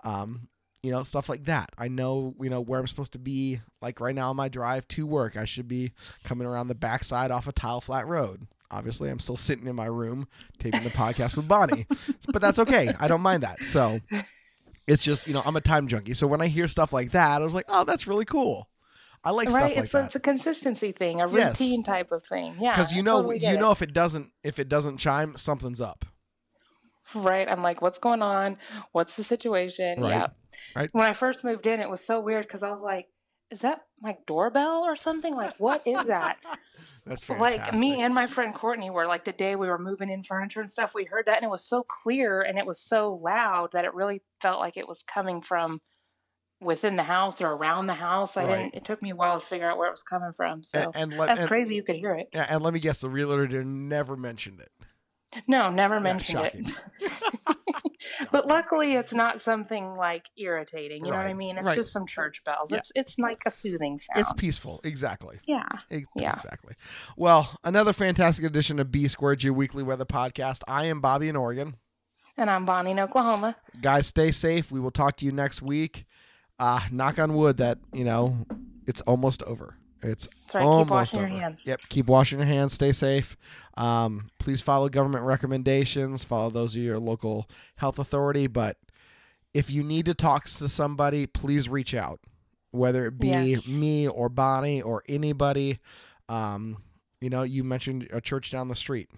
um, 0.05 0.49
you 0.83 0.91
know, 0.91 1.03
stuff 1.03 1.29
like 1.29 1.45
that. 1.45 1.71
I 1.79 1.89
know, 1.89 2.35
you 2.41 2.51
know, 2.51 2.61
where 2.61 2.81
I'm 2.81 2.87
supposed 2.87 3.13
to 3.13 3.19
be. 3.19 3.61
Like 3.81 4.01
right 4.01 4.15
now 4.15 4.31
on 4.31 4.37
my 4.37 4.49
drive 4.49 4.87
to 4.89 5.07
work, 5.07 5.37
I 5.37 5.45
should 5.45 5.69
be 5.69 5.93
coming 6.25 6.47
around 6.47 6.69
the 6.69 6.75
backside 6.75 7.31
off 7.31 7.47
a 7.47 7.53
tile 7.53 7.81
flat 7.81 8.07
road. 8.07 8.47
Obviously, 8.71 9.11
I'm 9.11 9.21
still 9.21 9.37
sitting 9.37 9.67
in 9.67 9.77
my 9.77 9.87
room 9.87 10.27
taping 10.59 10.83
the 10.83 10.91
podcast 10.91 11.37
with 11.37 11.47
Bonnie, 11.47 11.87
but 12.33 12.41
that's 12.41 12.59
okay. 12.59 12.95
I 12.99 13.07
don't 13.07 13.21
mind 13.21 13.43
that. 13.43 13.61
So 13.61 14.01
it's 14.87 15.03
just, 15.03 15.27
you 15.27 15.35
know, 15.35 15.43
I'm 15.45 15.57
a 15.57 15.61
time 15.61 15.87
junkie. 15.89 16.15
So 16.15 16.27
when 16.27 16.41
I 16.41 16.49
hear 16.49 16.69
stuff 16.69 16.93
like 16.93 17.13
that, 17.13 17.41
I 17.41 17.45
was 17.45 17.55
like, 17.55 17.67
oh, 17.69 17.85
that's 17.85 18.07
really 18.07 18.25
cool. 18.25 18.69
I 19.25 19.31
like 19.31 19.47
right? 19.49 19.53
stuff 19.53 19.63
like 19.63 19.77
it's, 19.79 19.93
that. 19.93 20.05
it's 20.07 20.15
a 20.17 20.21
consistency 20.21 20.93
thing, 20.93 21.21
a 21.21 21.31
Yes. 21.31 21.61
routine 21.61 21.85
type 21.85 22.11
of 22.11 22.27
thing. 22.27 22.57
Yeah. 22.61 22.73
because 22.73 22.93
you 22.93 23.03
know 23.03 23.19
totally 23.19 23.39
you 23.39 23.51
it. 23.51 23.61
know 23.61 23.71
if 23.71 23.81
it 23.81 23.93
doesn't 23.93 24.31
if 24.43 24.59
it 24.59 24.69
doesn't 24.69 24.99
chime 24.99 25.37
something's 25.37 25.81
up 25.81 26.05
Right. 27.15 27.49
I'm 27.49 27.63
like, 27.63 27.83
what's 27.83 27.99
going 27.99 28.23
on? 28.23 28.57
What's 28.93 29.15
the 29.15 29.25
situation? 29.25 30.01
Right. 30.01 30.11
Yeah. 30.11 30.27
Right. 30.75 30.89
When 30.93 31.05
I 31.07 31.13
first 31.13 31.45
moved 31.45 31.67
in, 31.67 31.81
it 31.81 31.91
was 31.91 32.05
so 32.05 32.21
weird 32.21 32.47
because 32.47 32.63
I 32.63 32.71
was 32.71 32.81
like, 32.81 33.09
is 33.53 33.61
that 33.61 33.83
my 34.01 34.17
doorbell 34.27 34.83
or 34.85 34.97
something? 34.97 35.35
Like, 35.37 35.55
what 35.59 35.87
is 35.87 36.05
that? 36.05 36.39
That's 37.07 37.23
fantastic. 37.25 37.61
like 37.61 37.75
me 37.79 38.01
and 38.03 38.15
my 38.15 38.27
friend 38.27 38.55
Courtney 38.55 38.91
were 38.91 39.07
like 39.07 39.25
the 39.25 39.33
day 39.33 39.55
we 39.57 39.69
were 39.69 39.79
moving 39.79 40.09
in 40.09 40.23
furniture 40.23 40.61
and 40.61 40.71
stuff, 40.71 40.95
we 40.95 41.05
heard 41.05 41.27
that 41.27 41.37
and 41.37 41.45
it 41.45 41.51
was 41.51 41.65
so 41.65 41.83
clear 41.83 42.41
and 42.41 42.59
it 42.59 42.67
was 42.67 42.81
so 42.81 43.21
loud 43.23 43.71
that 43.73 43.85
it 43.85 43.95
really 43.95 44.23
felt 44.41 44.59
like 44.59 44.77
it 44.77 44.89
was 44.89 45.03
coming 45.07 45.41
from 45.43 45.81
within 46.61 46.97
the 46.97 47.03
house 47.03 47.41
or 47.43 47.49
around 47.49 47.87
the 47.89 47.95
house. 47.95 48.37
I 48.37 48.45
Right. 48.45 48.57
didn't 48.63 48.75
it 48.75 48.85
took 48.85 49.03
me 49.03 49.11
a 49.11 49.17
while 49.17 49.39
to 49.39 49.47
figure 49.47 49.69
out 49.71 49.79
where 49.79 49.89
it 49.89 49.93
was 49.93 50.03
coming 50.03 50.33
from. 50.33 50.65
So 50.65 50.79
and, 50.79 50.97
and 51.13 51.19
let, 51.19 51.27
that's 51.27 51.41
and, 51.41 51.49
crazy 51.49 51.75
you 51.75 51.83
could 51.83 51.97
hear 51.97 52.15
it. 52.15 52.29
yeah, 52.33 52.47
and 52.49 52.63
let 52.63 52.73
me 52.73 52.81
guess, 52.81 53.01
the 53.01 53.11
realtor 53.11 53.63
never 53.65 54.17
mentioned 54.17 54.61
it. 54.61 54.71
No, 55.47 55.71
never 55.71 55.99
mentioned 56.01 56.39
shocking. 56.45 56.67
it. 57.01 57.13
but 58.31 58.47
luckily 58.47 58.95
it's 58.95 59.13
not 59.13 59.41
something 59.41 59.97
like 59.97 60.27
irritating. 60.37 61.05
You 61.05 61.11
know 61.11 61.17
what 61.17 61.27
I 61.27 61.35
mean? 61.35 61.59
It's 61.59 61.67
right. 61.67 61.77
just 61.77 61.93
some 61.93 62.07
church 62.07 62.43
bells. 62.45 62.71
Yeah. 62.71 62.79
It's 62.79 62.93
it's 62.95 63.19
like 63.19 63.43
a 63.47 63.51
soothing 63.51 63.99
sound. 63.99 64.21
It's 64.21 64.33
peaceful, 64.35 64.81
exactly. 64.85 65.39
yeah. 65.47 65.67
Yeah. 65.91 66.33
Exactly. 66.33 66.75
Well, 67.17 67.57
another 67.65 67.93
fantastic 67.93 68.45
edition 68.45 68.79
of 68.79 68.91
B 68.91 69.09
Squared, 69.09 69.43
your 69.43 69.53
weekly 69.53 69.83
weather 69.83 70.05
podcast. 70.05 70.61
I 70.69 70.85
am 70.85 71.01
Bobby 71.01 71.29
in 71.29 71.37
Oregon. 71.37 71.77
And 72.37 72.49
I'm 72.49 72.65
Bonnie 72.65 72.93
in 72.93 72.99
Oklahoma. 72.99 73.57
Guys, 73.81 74.07
stay 74.07 74.31
safe. 74.31 74.73
We 74.73 74.81
will 74.81 74.91
talk 74.91 75.17
to 75.19 75.27
you 75.27 75.33
next 75.33 75.61
week. 75.61 76.07
Uh, 76.59 76.81
knock 76.91 77.19
on 77.19 77.35
wood 77.35 77.59
that, 77.59 77.79
you 77.93 78.05
know, 78.05 78.47
it's 78.87 79.01
almost 79.03 79.43
over. 79.43 79.77
It's 80.03 80.27
That's 80.27 80.55
right. 80.57 80.61
Keep 80.63 80.67
almost 80.69 80.91
washing 80.91 81.21
your 81.21 81.29
over. 81.29 81.39
hands. 81.41 81.67
Yep. 81.67 81.81
Keep 81.89 82.07
washing 82.07 82.39
your 82.39 82.47
hands. 82.49 82.73
Stay 82.73 82.93
safe. 82.93 83.37
Um, 83.77 84.31
please 84.39 84.61
follow 84.61 84.89
government 84.89 85.25
recommendations. 85.25 86.25
Follow 86.25 86.51
those 86.51 86.75
of 86.77 86.83
your 86.83 86.99
local 86.99 87.49
health 87.77 87.99
authority. 87.99 88.47
But 88.49 88.77
if 89.55 89.71
you 89.71 89.83
need 89.83 90.07
to 90.07 90.15
talk 90.15 90.47
to 90.49 90.69
somebody, 90.69 91.27
please 91.27 91.69
reach 91.69 91.95
out. 91.95 92.21
Whether 92.73 93.07
it 93.07 93.19
be 93.19 93.29
Yes. 93.29 93.67
me 93.69 94.09
or 94.09 94.29
Bonnie 94.29 94.81
or 94.83 95.03
anybody. 95.09 95.79
Um, 96.29 96.79
you 97.21 97.31
know, 97.31 97.43
you 97.43 97.63
mentioned 97.63 98.09
a 98.13 98.21
church 98.21 98.51
down 98.51 98.69
the 98.69 98.75
street. 98.75 99.09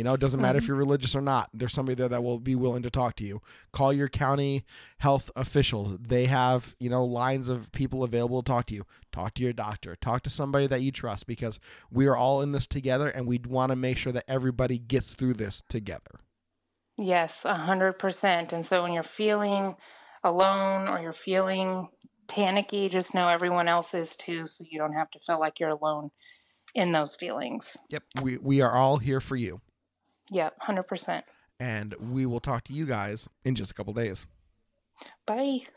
You 0.00 0.04
know, 0.04 0.14
it 0.14 0.20
doesn't 0.20 0.40
matter 0.40 0.56
if 0.56 0.64
Mm-hmm. 0.64 0.70
you're 0.70 0.78
religious 0.78 1.14
or 1.14 1.20
not. 1.20 1.50
There's 1.52 1.74
somebody 1.74 1.94
there 1.94 2.08
that 2.08 2.24
will 2.24 2.38
be 2.38 2.54
willing 2.54 2.82
to 2.84 2.88
talk 2.88 3.16
to 3.16 3.24
you. 3.24 3.42
Call 3.70 3.92
your 3.92 4.08
county 4.08 4.64
health 4.96 5.30
officials. 5.36 5.98
They 6.00 6.24
have, 6.24 6.74
you 6.78 6.88
know, 6.88 7.04
lines 7.04 7.50
of 7.50 7.70
people 7.72 8.02
available 8.02 8.42
to 8.42 8.50
talk 8.50 8.64
to 8.68 8.74
you. 8.74 8.86
Talk 9.12 9.34
to 9.34 9.42
your 9.42 9.52
doctor. 9.52 9.96
Talk 9.96 10.22
to 10.22 10.30
somebody 10.30 10.66
that 10.68 10.80
you 10.80 10.90
trust 10.90 11.26
because 11.26 11.60
we 11.90 12.06
are 12.06 12.16
all 12.16 12.40
in 12.40 12.52
this 12.52 12.66
together 12.66 13.10
and 13.10 13.26
we 13.26 13.40
want 13.46 13.72
to 13.72 13.76
make 13.76 13.98
sure 13.98 14.10
that 14.14 14.24
everybody 14.26 14.78
gets 14.78 15.12
through 15.14 15.34
this 15.34 15.62
together. 15.68 16.20
Yes, 16.96 17.44
a 17.44 17.54
hundred 17.56 17.98
percent. 17.98 18.54
And 18.54 18.64
so 18.64 18.82
when 18.82 18.94
you're 18.94 19.02
feeling 19.02 19.76
alone 20.24 20.88
or 20.88 20.98
you're 21.02 21.12
feeling 21.12 21.88
panicky, 22.26 22.88
just 22.88 23.12
know 23.12 23.28
everyone 23.28 23.68
else 23.68 23.92
is 23.92 24.16
too, 24.16 24.46
so 24.46 24.64
you 24.66 24.78
don't 24.78 24.94
have 24.94 25.10
to 25.10 25.18
feel 25.18 25.38
like 25.38 25.60
you're 25.60 25.68
alone 25.68 26.10
in 26.74 26.92
those 26.92 27.16
feelings. 27.16 27.76
Yep. 27.90 28.02
We 28.22 28.38
we 28.38 28.62
are 28.62 28.72
all 28.72 28.96
here 28.96 29.20
for 29.20 29.36
you. 29.36 29.60
Yep, 30.30 30.54
hundred 30.60 30.84
percent. 30.84 31.24
And 31.58 31.94
we 32.00 32.24
will 32.24 32.40
talk 32.40 32.64
to 32.64 32.72
you 32.72 32.86
guys 32.86 33.28
in 33.44 33.54
just 33.54 33.70
a 33.70 33.74
couple 33.74 33.92
days. 33.92 34.26
Bye. 35.26 35.60